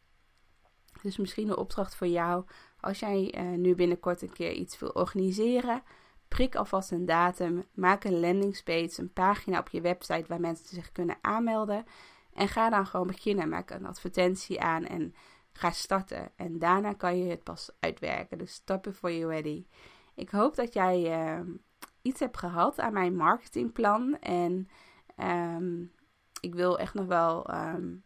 Dus 1.01 1.17
misschien 1.17 1.47
een 1.49 1.57
opdracht 1.57 1.95
voor 1.95 2.07
jou 2.07 2.45
als 2.79 2.99
jij 2.99 3.35
uh, 3.37 3.57
nu 3.57 3.75
binnenkort 3.75 4.21
een 4.21 4.33
keer 4.33 4.51
iets 4.51 4.79
wil 4.79 4.89
organiseren. 4.89 5.83
Prik 6.27 6.55
alvast 6.55 6.91
een 6.91 7.05
datum, 7.05 7.65
maak 7.73 8.03
een 8.03 8.19
landingspage, 8.19 8.93
een 8.95 9.13
pagina 9.13 9.59
op 9.59 9.69
je 9.69 9.81
website 9.81 10.25
waar 10.27 10.39
mensen 10.39 10.67
zich 10.67 10.91
kunnen 10.91 11.17
aanmelden. 11.21 11.85
En 12.33 12.47
ga 12.47 12.69
dan 12.69 12.85
gewoon 12.85 13.07
beginnen. 13.07 13.49
Maak 13.49 13.69
een 13.69 13.85
advertentie 13.85 14.61
aan 14.61 14.85
en 14.85 15.15
ga 15.53 15.71
starten. 15.71 16.31
En 16.35 16.59
daarna 16.59 16.93
kan 16.93 17.17
je 17.17 17.29
het 17.29 17.43
pas 17.43 17.71
uitwerken. 17.79 18.37
Dus 18.37 18.53
stop 18.53 18.83
before 18.83 19.17
you're 19.17 19.33
ready. 19.33 19.65
Ik 20.15 20.29
hoop 20.29 20.55
dat 20.55 20.73
jij 20.73 21.27
uh, 21.37 21.47
iets 22.01 22.19
hebt 22.19 22.37
gehad 22.37 22.79
aan 22.79 22.93
mijn 22.93 23.15
marketingplan. 23.15 24.19
En 24.19 24.69
um, 25.17 25.91
ik 26.39 26.55
wil 26.55 26.79
echt 26.79 26.93
nog 26.93 27.05
wel. 27.05 27.53
Um, 27.53 28.03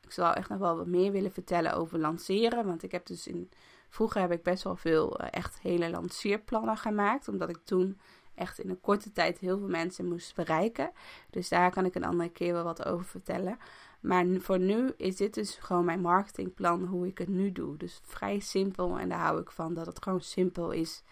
ik 0.00 0.10
zou 0.12 0.34
echt 0.34 0.48
nog 0.48 0.58
wel 0.58 0.76
wat 0.76 0.86
meer 0.86 1.12
willen 1.12 1.32
vertellen 1.32 1.74
over 1.74 1.98
lanceren. 1.98 2.66
Want 2.66 2.82
ik 2.82 2.92
heb 2.92 3.06
dus 3.06 3.26
in. 3.26 3.50
Vroeger 3.88 4.20
heb 4.20 4.32
ik 4.32 4.42
best 4.42 4.62
wel 4.62 4.76
veel 4.76 5.20
uh, 5.20 5.26
echt 5.30 5.60
hele 5.60 5.90
lanceerplannen 5.90 6.76
gemaakt. 6.76 7.28
Omdat 7.28 7.48
ik 7.48 7.58
toen 7.64 8.00
echt 8.34 8.58
in 8.58 8.70
een 8.70 8.80
korte 8.80 9.12
tijd 9.12 9.38
heel 9.38 9.58
veel 9.58 9.68
mensen 9.68 10.08
moest 10.08 10.34
bereiken. 10.34 10.92
Dus 11.30 11.48
daar 11.48 11.70
kan 11.70 11.84
ik 11.84 11.94
een 11.94 12.04
andere 12.04 12.30
keer 12.30 12.52
wel 12.52 12.64
wat 12.64 12.84
over 12.84 13.04
vertellen. 13.04 13.58
Maar 14.04 14.26
voor 14.38 14.58
nu 14.58 14.92
is 14.96 15.16
dit 15.16 15.34
dus 15.34 15.54
gewoon 15.54 15.84
mijn 15.84 16.00
marketingplan, 16.00 16.84
hoe 16.84 17.06
ik 17.06 17.18
het 17.18 17.28
nu 17.28 17.52
doe. 17.52 17.76
Dus 17.76 18.00
vrij 18.02 18.40
simpel 18.40 18.98
en 18.98 19.08
daar 19.08 19.18
hou 19.18 19.40
ik 19.40 19.50
van 19.50 19.74
dat 19.74 19.86
het 19.86 20.02
gewoon 20.02 20.20
simpel 20.20 20.70
is. 20.70 21.02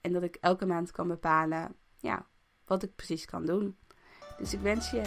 En 0.00 0.12
dat 0.12 0.22
ik 0.22 0.36
elke 0.40 0.66
maand 0.66 0.90
kan 0.90 1.08
bepalen 1.08 1.76
ja, 2.00 2.26
wat 2.64 2.82
ik 2.82 2.94
precies 2.96 3.24
kan 3.24 3.46
doen. 3.46 3.76
Dus 4.38 4.52
ik 4.52 4.60
wens 4.60 4.90
je 4.90 5.02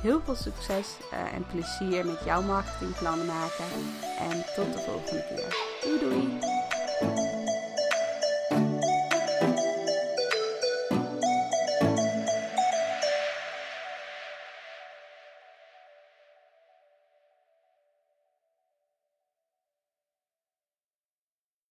heel 0.00 0.20
veel 0.20 0.34
succes 0.34 0.98
uh, 1.12 1.34
en 1.34 1.46
plezier 1.46 2.06
met 2.06 2.24
jouw 2.24 2.42
marketingplan 2.42 3.26
maken. 3.26 3.66
En 4.18 4.44
tot 4.54 4.72
de 4.72 4.78
volgende 4.78 5.24
keer. 5.28 5.78
Doei 5.84 6.00
doei! 6.00 7.31